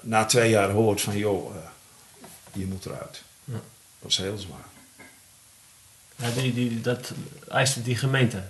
na 0.00 0.24
twee 0.24 0.50
jaar 0.50 0.70
hoort 0.70 1.00
van, 1.00 1.16
joh, 1.16 1.54
je 2.52 2.66
moet 2.66 2.86
eruit. 2.86 3.22
Ja. 3.44 3.52
Dat 3.52 3.62
was 3.98 4.16
heel 4.16 4.38
zwaar. 4.38 4.71
Ja, 6.22 6.28
die, 6.40 6.54
die, 6.54 6.80
dat 6.80 7.12
eiste 7.48 7.82
die 7.82 7.96
gemeente. 7.96 8.42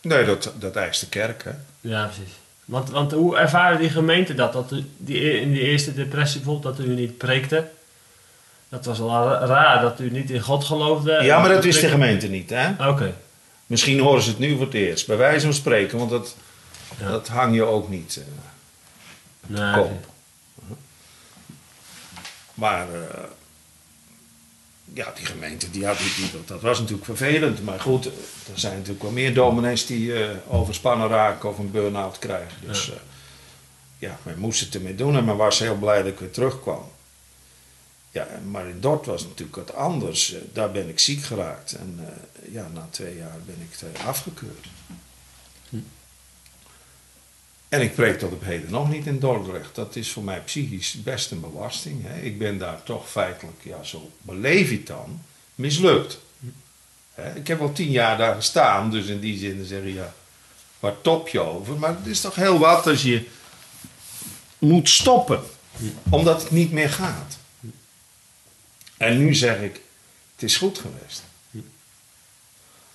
Nee, 0.00 0.24
dat, 0.24 0.52
dat 0.58 0.76
eist 0.76 1.00
de 1.00 1.08
kerk, 1.08 1.44
hè. 1.44 1.50
Ja, 1.80 2.04
precies. 2.06 2.32
Want, 2.64 2.90
want 2.90 3.12
hoe 3.12 3.36
ervaren 3.36 3.78
die 3.78 3.90
gemeente 3.90 4.34
dat? 4.34 4.52
dat 4.52 4.72
die, 4.96 5.40
in 5.40 5.52
die 5.52 5.62
eerste 5.62 5.94
depressie 5.94 6.40
bijvoorbeeld, 6.40 6.76
dat 6.76 6.86
u 6.86 6.88
niet 6.94 7.18
preekte? 7.18 7.68
Dat 8.68 8.84
was 8.84 8.98
wel 8.98 9.08
ra- 9.08 9.46
raar, 9.46 9.80
dat 9.82 10.00
u 10.00 10.10
niet 10.10 10.30
in 10.30 10.40
God 10.40 10.64
geloofde. 10.64 11.12
Ja, 11.22 11.38
maar 11.40 11.48
dat 11.48 11.64
wist 11.64 11.80
de 11.80 11.88
gemeente 11.88 12.26
niet, 12.28 12.50
hè. 12.50 12.88
Oké. 12.88 13.14
Misschien 13.66 14.00
horen 14.00 14.22
ze 14.22 14.28
het 14.30 14.38
nu 14.38 14.56
voor 14.56 14.64
het 14.64 14.74
eerst, 14.74 15.06
bij 15.06 15.16
wijze 15.16 15.44
van 15.44 15.54
spreken, 15.54 15.98
want 15.98 16.10
dat, 16.10 16.36
Ja. 17.00 17.08
dat 17.10 17.28
hang 17.28 17.54
je 17.54 17.62
ook 17.62 17.88
niet 17.88 18.16
eh, 18.16 18.24
Nee, 19.60 19.72
kop. 19.74 20.06
Maar 22.54 22.86
eh, 22.94 23.00
ja, 24.98 25.12
die 25.16 25.26
gemeente, 25.26 25.70
die 25.70 25.86
had, 25.86 25.98
die, 25.98 26.14
die, 26.16 26.44
dat 26.46 26.60
was 26.60 26.78
natuurlijk 26.78 27.04
vervelend. 27.04 27.64
Maar 27.64 27.80
goed, 27.80 28.04
er 28.06 28.12
zijn 28.54 28.76
natuurlijk 28.76 29.02
wel 29.02 29.12
meer 29.12 29.34
dominees 29.34 29.86
die 29.86 30.24
eh, 30.24 30.36
overspannen 30.48 31.08
raken 31.08 31.48
of 31.48 31.58
een 31.58 31.70
burn-out 31.70 32.18
krijgen. 32.18 32.66
Dus 32.66 32.86
Ja. 32.86 32.92
ja. 32.92 34.08
ja, 34.08 34.18
men 34.22 34.38
moest 34.38 34.60
het 34.60 34.74
ermee 34.74 34.94
doen 34.94 35.16
en 35.16 35.24
men 35.24 35.36
was 35.36 35.58
heel 35.58 35.76
blij 35.76 36.02
dat 36.02 36.12
ik 36.12 36.18
weer 36.18 36.30
terugkwam. 36.30 36.90
Ja, 38.10 38.26
maar 38.50 38.68
in 38.68 38.80
Dort 38.80 39.06
was 39.06 39.20
het 39.20 39.28
natuurlijk 39.28 39.56
wat 39.56 39.74
anders. 39.74 40.34
Eh, 40.34 40.40
daar 40.52 40.70
ben 40.70 40.88
ik 40.88 40.98
ziek 40.98 41.22
geraakt. 41.22 41.72
En 41.72 41.98
eh, 41.98 42.52
ja, 42.52 42.68
na 42.74 42.88
twee 42.90 43.16
jaar 43.16 43.38
ben 43.46 43.68
ik 43.70 43.80
eh, 43.80 44.06
afgekeurd. 44.06 44.66
En 47.68 47.80
ik 47.80 47.94
preek 47.94 48.18
tot 48.18 48.32
op 48.32 48.44
heden 48.44 48.70
nog 48.70 48.90
niet 48.90 49.06
in 49.06 49.18
Dordrecht. 49.18 49.74
Dat 49.74 49.96
is 49.96 50.12
voor 50.12 50.22
mij 50.22 50.40
psychisch 50.40 51.02
best 51.02 51.30
een 51.30 51.40
belasting. 51.40 52.02
Hè. 52.06 52.20
Ik 52.20 52.38
ben 52.38 52.58
daar 52.58 52.82
toch 52.82 53.10
feitelijk, 53.10 53.62
ja, 53.62 53.82
zo 53.82 54.10
beleef 54.22 54.70
het 54.70 54.86
dan, 54.86 55.22
mislukt. 55.54 56.18
Hè. 57.14 57.34
Ik 57.34 57.46
heb 57.46 57.60
al 57.60 57.72
tien 57.72 57.90
jaar 57.90 58.18
daar 58.18 58.34
gestaan, 58.34 58.90
dus 58.90 59.06
in 59.06 59.20
die 59.20 59.38
zin 59.38 59.64
zeg 59.64 59.82
je, 59.82 59.94
ja, 59.94 60.14
waar 60.80 61.00
top 61.00 61.28
je 61.28 61.40
over? 61.40 61.78
Maar 61.78 61.96
het 61.96 62.06
is 62.06 62.20
toch 62.20 62.34
heel 62.34 62.58
wat 62.58 62.86
als 62.86 63.02
je 63.02 63.28
moet 64.58 64.88
stoppen, 64.88 65.42
omdat 66.10 66.42
het 66.42 66.50
niet 66.50 66.72
meer 66.72 66.90
gaat. 66.90 67.38
En 68.96 69.18
nu 69.18 69.34
zeg 69.34 69.60
ik, 69.60 69.80
het 70.34 70.42
is 70.42 70.56
goed 70.56 70.78
geweest. 70.78 71.22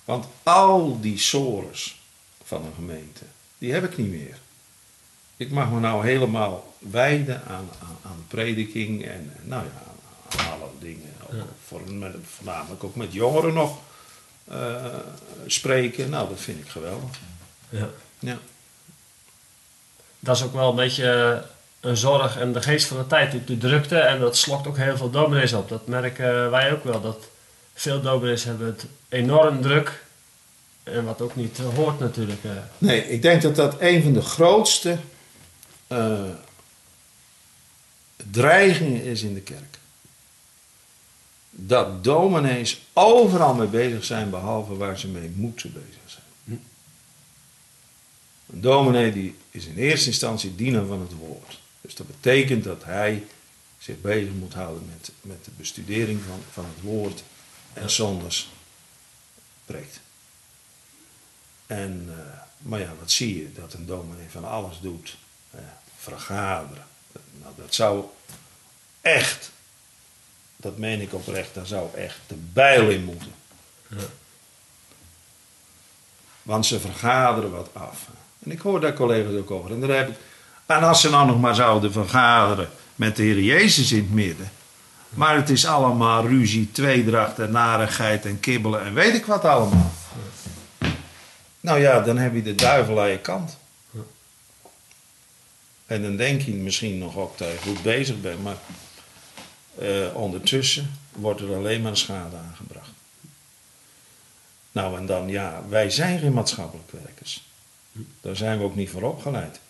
Want 0.04 0.26
al 0.42 1.00
die 1.00 1.18
sores 1.18 2.00
van 2.44 2.64
een 2.64 2.74
gemeente, 2.74 3.24
die 3.58 3.72
heb 3.72 3.84
ik 3.84 3.96
niet 3.96 4.10
meer. 4.10 4.38
Ik 5.36 5.50
mag 5.50 5.70
me 5.70 5.80
nou 5.80 6.06
helemaal 6.06 6.74
wijden 6.78 7.42
aan, 7.46 7.68
aan, 7.82 7.96
aan 8.02 8.24
prediking 8.28 9.04
en 9.04 9.32
nou 9.42 9.62
ja, 9.64 9.82
aan, 10.38 10.52
alle 10.52 10.70
dingen. 10.80 11.12
Voor, 11.66 11.80
met, 11.92 12.14
voornamelijk 12.36 12.84
ook 12.84 12.96
met 12.96 13.12
jongeren 13.12 13.54
nog 13.54 13.78
uh, 14.52 14.84
spreken. 15.46 16.10
Nou, 16.10 16.28
dat 16.28 16.40
vind 16.40 16.58
ik 16.58 16.68
geweldig. 16.68 17.18
Ja. 17.68 17.88
Ja. 18.18 18.38
Dat 20.20 20.36
is 20.36 20.42
ook 20.42 20.52
wel 20.52 20.70
een 20.70 20.76
beetje 20.76 21.42
een 21.80 21.96
zorg 21.96 22.38
en 22.38 22.52
de 22.52 22.62
geest 22.62 22.86
van 22.86 22.96
de 22.96 23.06
tijd, 23.06 23.46
de 23.46 23.58
drukte. 23.58 23.98
En 23.98 24.20
dat 24.20 24.36
slokt 24.36 24.66
ook 24.66 24.76
heel 24.76 24.96
veel 24.96 25.10
dominees 25.10 25.52
op. 25.52 25.68
Dat 25.68 25.86
merken 25.86 26.50
wij 26.50 26.72
ook 26.72 26.84
wel. 26.84 27.00
Dat 27.00 27.28
veel 27.74 28.00
dominees 28.00 28.44
hebben 28.44 28.66
het 28.66 28.86
enorm 29.08 29.62
druk. 29.62 30.02
En 30.82 31.04
wat 31.04 31.20
ook 31.20 31.36
niet 31.36 31.58
hoort 31.74 31.98
natuurlijk. 31.98 32.40
Nee, 32.78 33.08
ik 33.08 33.22
denk 33.22 33.42
dat 33.42 33.56
dat 33.56 33.76
een 33.80 34.02
van 34.02 34.12
de 34.12 34.22
grootste 34.22 34.98
uh, 35.94 36.30
dreigingen 38.30 39.02
is 39.02 39.22
in 39.22 39.34
de 39.34 39.40
kerk. 39.40 39.78
Dat 41.50 42.04
dominees 42.04 42.82
overal 42.92 43.54
mee 43.54 43.68
bezig 43.68 44.04
zijn, 44.04 44.30
behalve 44.30 44.76
waar 44.76 44.98
ze 44.98 45.08
mee 45.08 45.30
moeten 45.34 45.72
bezig 45.72 46.02
zijn. 46.04 46.24
Een 48.46 48.60
dominee 48.60 49.12
die 49.12 49.36
is 49.50 49.66
in 49.66 49.76
eerste 49.76 50.06
instantie 50.06 50.54
diener 50.54 50.86
van 50.86 51.00
het 51.00 51.12
woord. 51.12 51.60
Dus 51.80 51.94
dat 51.94 52.06
betekent 52.06 52.64
dat 52.64 52.84
hij 52.84 53.24
zich 53.78 54.00
bezig 54.00 54.32
moet 54.32 54.54
houden 54.54 54.88
met, 54.92 55.10
met 55.20 55.44
de 55.44 55.50
bestudering 55.56 56.20
van, 56.28 56.40
van 56.50 56.64
het 56.64 56.82
woord 56.82 57.22
en 57.72 57.90
zondags 57.90 58.50
preekt. 59.64 60.00
En, 61.66 62.04
uh, 62.08 62.16
maar 62.58 62.80
ja, 62.80 62.94
wat 63.00 63.10
zie 63.10 63.38
je? 63.38 63.52
Dat 63.52 63.72
een 63.72 63.86
dominee 63.86 64.28
van 64.30 64.44
alles 64.44 64.80
doet. 64.80 65.16
Vergaderen. 66.04 66.84
Nou, 67.42 67.52
dat 67.56 67.74
zou 67.74 68.04
echt, 69.00 69.50
dat 70.56 70.78
meen 70.78 71.00
ik 71.00 71.14
oprecht, 71.14 71.54
daar 71.54 71.66
zou 71.66 71.94
echt 71.96 72.18
de 72.26 72.34
bijl 72.52 72.88
in 72.88 73.04
moeten. 73.04 73.32
Ja. 73.88 73.96
Want 76.42 76.66
ze 76.66 76.80
vergaderen 76.80 77.50
wat 77.50 77.68
af. 77.72 78.06
En 78.44 78.50
ik 78.50 78.60
hoor 78.60 78.80
daar 78.80 78.92
collega's 78.92 79.38
ook 79.38 79.50
over. 79.50 79.70
En, 79.70 79.80
daar 79.80 79.96
heb 79.96 80.08
ik, 80.08 80.16
en 80.66 80.82
als 80.82 81.00
ze 81.00 81.10
nou 81.10 81.26
nog 81.26 81.40
maar 81.40 81.54
zouden 81.54 81.92
vergaderen 81.92 82.68
met 82.94 83.16
de 83.16 83.22
Heer 83.22 83.40
Jezus 83.40 83.92
in 83.92 83.98
het 83.98 84.12
midden. 84.12 84.50
Maar 85.08 85.36
het 85.36 85.50
is 85.50 85.66
allemaal 85.66 86.26
ruzie, 86.26 86.72
tweedracht 86.72 87.38
en 87.38 87.50
narigheid 87.50 88.26
en 88.26 88.40
kibbelen 88.40 88.84
en 88.84 88.94
weet 88.94 89.14
ik 89.14 89.26
wat 89.26 89.44
allemaal. 89.44 89.92
Nou 91.60 91.80
ja, 91.80 92.00
dan 92.00 92.16
heb 92.16 92.34
je 92.34 92.42
de 92.42 92.54
duivel 92.54 93.00
aan 93.00 93.08
je 93.08 93.18
kant. 93.18 93.56
En 95.86 96.02
dan 96.02 96.16
denk 96.16 96.42
je 96.42 96.52
misschien 96.52 96.98
nog 96.98 97.16
ook 97.16 97.38
dat 97.38 97.48
je 97.48 97.58
goed 97.58 97.82
bezig 97.82 98.20
bent, 98.20 98.42
maar 98.42 98.56
uh, 99.78 100.14
ondertussen 100.14 100.90
wordt 101.12 101.40
er 101.40 101.54
alleen 101.54 101.82
maar 101.82 101.96
schade 101.96 102.36
aangebracht. 102.36 102.90
Nou 104.72 104.98
en 104.98 105.06
dan, 105.06 105.28
ja, 105.28 105.62
wij 105.68 105.90
zijn 105.90 106.18
geen 106.18 106.32
maatschappelijk 106.32 106.90
werkers. 106.90 107.44
Daar 108.20 108.36
zijn 108.36 108.58
we 108.58 108.64
ook 108.64 108.74
niet 108.74 108.90
voor 108.90 109.02
opgeleid. 109.02 109.60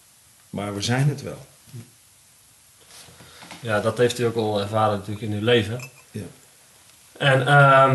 Maar 0.51 0.75
we 0.75 0.83
zijn 0.83 1.09
het 1.09 1.23
wel. 1.23 1.47
Ja, 3.61 3.81
dat 3.81 3.99
heeft 3.99 4.19
u 4.19 4.25
ook 4.25 4.37
al 4.37 4.61
ervaren 4.61 4.99
natuurlijk 4.99 5.27
in 5.27 5.33
uw 5.33 5.45
leven. 5.45 5.91
Ja. 6.11 6.25
En 7.19 7.41
uh, 7.41 7.95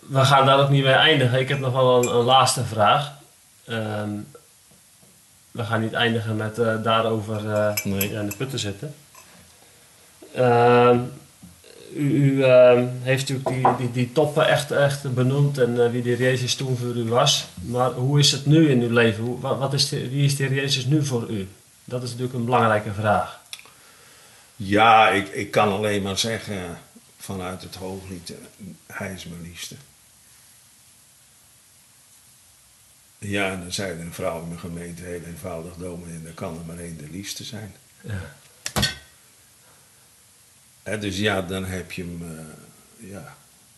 we 0.00 0.24
gaan 0.24 0.46
daar 0.46 0.60
ook 0.60 0.68
niet 0.68 0.84
mee 0.84 0.92
eindigen. 0.92 1.40
Ik 1.40 1.48
heb 1.48 1.58
nog 1.58 1.72
wel 1.72 2.02
een, 2.02 2.08
een 2.08 2.24
laatste 2.24 2.64
vraag. 2.64 3.12
Uh, 3.64 4.02
we 5.58 5.64
gaan 5.64 5.80
niet 5.80 5.92
eindigen 5.92 6.36
met 6.36 6.58
uh, 6.58 6.82
daarover 6.82 7.44
uh, 7.44 7.74
nee. 7.84 8.12
in 8.12 8.28
de 8.28 8.36
put 8.36 8.50
te 8.50 8.58
zitten. 8.58 8.94
Ehm, 10.34 11.00
u, 11.94 12.12
u 12.14 12.42
ehm, 12.42 12.86
heeft 13.02 13.28
natuurlijk 13.28 13.48
die, 13.48 13.76
die, 13.76 13.92
die 13.92 14.12
toppen 14.12 14.48
echt, 14.48 14.70
echt 14.70 15.14
benoemd 15.14 15.58
en 15.58 15.74
uh, 15.74 15.90
wie 15.90 16.02
de 16.02 16.16
Jezus 16.16 16.54
toen 16.54 16.76
voor 16.76 16.94
u 16.94 17.08
was. 17.08 17.46
Maar 17.54 17.90
hoe 17.90 18.18
is 18.18 18.32
het 18.32 18.46
nu 18.46 18.70
in 18.70 18.82
uw 18.82 18.92
leven? 18.92 19.24
Hoe, 19.24 19.40
wat, 19.40 19.58
wat 19.58 19.72
is 19.72 19.88
de, 19.88 20.10
wie 20.10 20.24
is 20.24 20.36
de 20.36 20.54
Jezus 20.54 20.84
nu 20.84 21.04
voor 21.04 21.30
u? 21.30 21.48
Dat 21.84 22.02
is 22.02 22.08
natuurlijk 22.08 22.38
een 22.38 22.44
belangrijke 22.44 22.92
vraag. 22.92 23.40
Ja, 24.56 25.08
ik, 25.08 25.28
ik 25.28 25.50
kan 25.50 25.72
alleen 25.72 26.02
maar 26.02 26.18
zeggen 26.18 26.78
vanuit 27.16 27.62
het 27.62 27.74
hooglied, 27.74 28.32
hij 28.86 29.12
is 29.12 29.24
mijn 29.24 29.42
liefste. 29.42 29.74
Ja, 33.18 33.50
en 33.50 33.60
dan 33.60 33.72
zei 33.72 34.00
een 34.00 34.14
vrouw 34.14 34.42
in 34.42 34.48
mijn 34.48 34.60
gemeente 34.60 35.02
heel 35.02 35.22
eenvoudig, 35.22 35.74
dominee, 35.74 36.22
dan 36.22 36.34
kan 36.34 36.58
er 36.58 36.64
maar 36.64 36.78
één 36.78 36.96
de 36.96 37.10
liefste 37.10 37.44
zijn. 37.44 37.74
Ja. 40.82 40.96
dus 40.96 41.18
ja, 41.18 41.42
dan 41.42 41.64
heb 41.64 41.92
je 41.92 42.02
hem, 42.02 42.22
uh, 42.22 43.10
ja, 43.10 43.36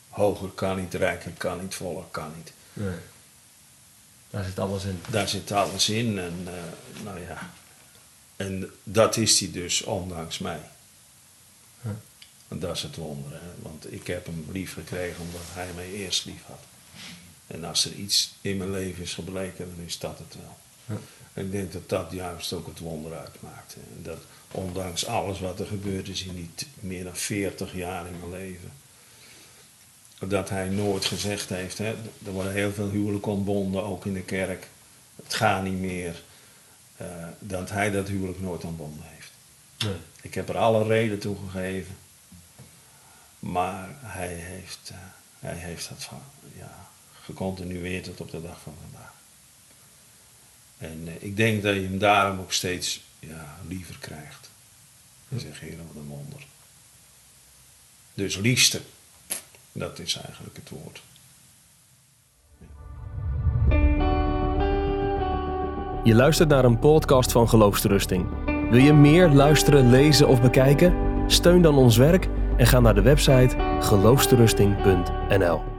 hoger 0.08 0.48
kan 0.48 0.80
niet, 0.80 0.94
rijker 0.94 1.32
kan 1.32 1.60
niet, 1.60 1.74
voller 1.74 2.04
kan 2.10 2.32
niet. 2.36 2.52
Nee. 2.72 2.96
Daar 4.30 4.44
zit 4.44 4.58
alles 4.58 4.84
in. 4.84 5.00
Daar 5.10 5.28
zit 5.28 5.52
alles 5.52 5.88
in 5.88 6.18
en 6.18 6.46
uh, 6.46 7.02
nou 7.04 7.20
ja, 7.20 7.50
en 8.36 8.70
dat 8.82 9.16
is 9.16 9.40
hij 9.40 9.50
dus 9.50 9.82
ondanks 9.82 10.38
mij. 10.38 10.60
En 12.50 12.58
dat 12.58 12.76
is 12.76 12.82
het 12.82 12.96
wonder, 12.96 13.32
hè? 13.32 13.62
want 13.62 13.92
ik 13.92 14.06
heb 14.06 14.26
hem 14.26 14.46
lief 14.52 14.72
gekregen 14.72 15.20
omdat 15.20 15.40
hij 15.44 15.68
mij 15.74 15.90
eerst 15.90 16.24
lief 16.24 16.42
had. 16.46 16.60
En 17.50 17.64
als 17.64 17.84
er 17.84 17.92
iets 17.92 18.34
in 18.40 18.56
mijn 18.56 18.70
leven 18.70 19.02
is 19.02 19.14
gebleken, 19.14 19.74
dan 19.76 19.84
is 19.84 19.98
dat 19.98 20.18
het 20.18 20.36
wel. 20.42 20.56
Ja. 20.86 21.02
Ik 21.42 21.52
denk 21.52 21.72
dat 21.72 21.88
dat 21.88 22.12
juist 22.12 22.52
ook 22.52 22.66
het 22.66 22.78
wonder 22.78 23.18
uitmaakt. 23.18 23.74
En 23.74 24.02
dat 24.02 24.18
ondanks 24.50 25.06
alles 25.06 25.40
wat 25.40 25.60
er 25.60 25.66
gebeurd 25.66 26.08
is 26.08 26.22
in 26.22 26.34
die 26.34 26.50
meer 26.80 27.04
dan 27.04 27.16
40 27.16 27.74
jaar 27.74 28.06
in 28.06 28.18
mijn 28.18 28.30
leven, 28.30 28.72
dat 30.28 30.48
hij 30.48 30.68
nooit 30.68 31.04
gezegd 31.04 31.48
heeft, 31.48 31.78
hè, 31.78 31.94
er 32.24 32.32
worden 32.32 32.52
heel 32.52 32.72
veel 32.72 32.90
huwelijken 32.90 33.32
ontbonden, 33.32 33.84
ook 33.84 34.06
in 34.06 34.14
de 34.14 34.22
kerk, 34.22 34.68
het 35.22 35.34
gaat 35.34 35.62
niet 35.62 35.80
meer, 35.80 36.22
uh, 37.00 37.06
dat 37.38 37.70
hij 37.70 37.90
dat 37.90 38.08
huwelijk 38.08 38.40
nooit 38.40 38.64
ontbonden 38.64 39.04
heeft. 39.08 39.30
Nee. 39.78 39.94
Ik 40.22 40.34
heb 40.34 40.48
er 40.48 40.56
alle 40.56 40.84
reden 40.84 41.18
toe 41.18 41.36
gegeven, 41.50 41.96
maar 43.38 43.88
hij 44.00 44.34
heeft, 44.34 44.90
uh, 44.92 44.98
hij 45.38 45.56
heeft 45.56 45.88
dat 45.88 46.04
van, 46.04 46.22
ja, 46.56 46.79
gecontinueerd 47.30 48.04
tot 48.04 48.20
op 48.20 48.30
de 48.30 48.42
dag 48.42 48.60
van 48.60 48.74
vandaag. 48.82 49.12
En 50.78 51.08
uh, 51.08 51.12
ik 51.18 51.36
denk 51.36 51.62
dat 51.62 51.74
je 51.74 51.80
hem 51.80 51.98
daarom 51.98 52.40
ook 52.40 52.52
steeds 52.52 53.00
ja, 53.18 53.58
liever 53.68 53.98
krijgt. 53.98 54.50
En 55.28 55.40
zeg 55.40 55.60
Heer, 55.60 55.76
wat 55.76 56.02
een 56.02 56.08
wonder. 56.08 56.46
Dus 58.14 58.36
liefste, 58.36 58.80
dat 59.72 59.98
is 59.98 60.16
eigenlijk 60.16 60.56
het 60.56 60.68
woord. 60.68 61.02
Je 66.04 66.14
luistert 66.14 66.48
naar 66.48 66.64
een 66.64 66.78
podcast 66.78 67.32
van 67.32 67.48
Geloofsterusting. 67.48 68.26
Wil 68.70 68.80
je 68.80 68.92
meer 68.92 69.28
luisteren, 69.28 69.90
lezen 69.90 70.28
of 70.28 70.40
bekijken? 70.40 70.94
Steun 71.26 71.62
dan 71.62 71.76
ons 71.76 71.96
werk 71.96 72.28
en 72.56 72.66
ga 72.66 72.80
naar 72.80 72.94
de 72.94 73.02
website 73.02 73.56
geloofsterusting.nl. 73.80 75.69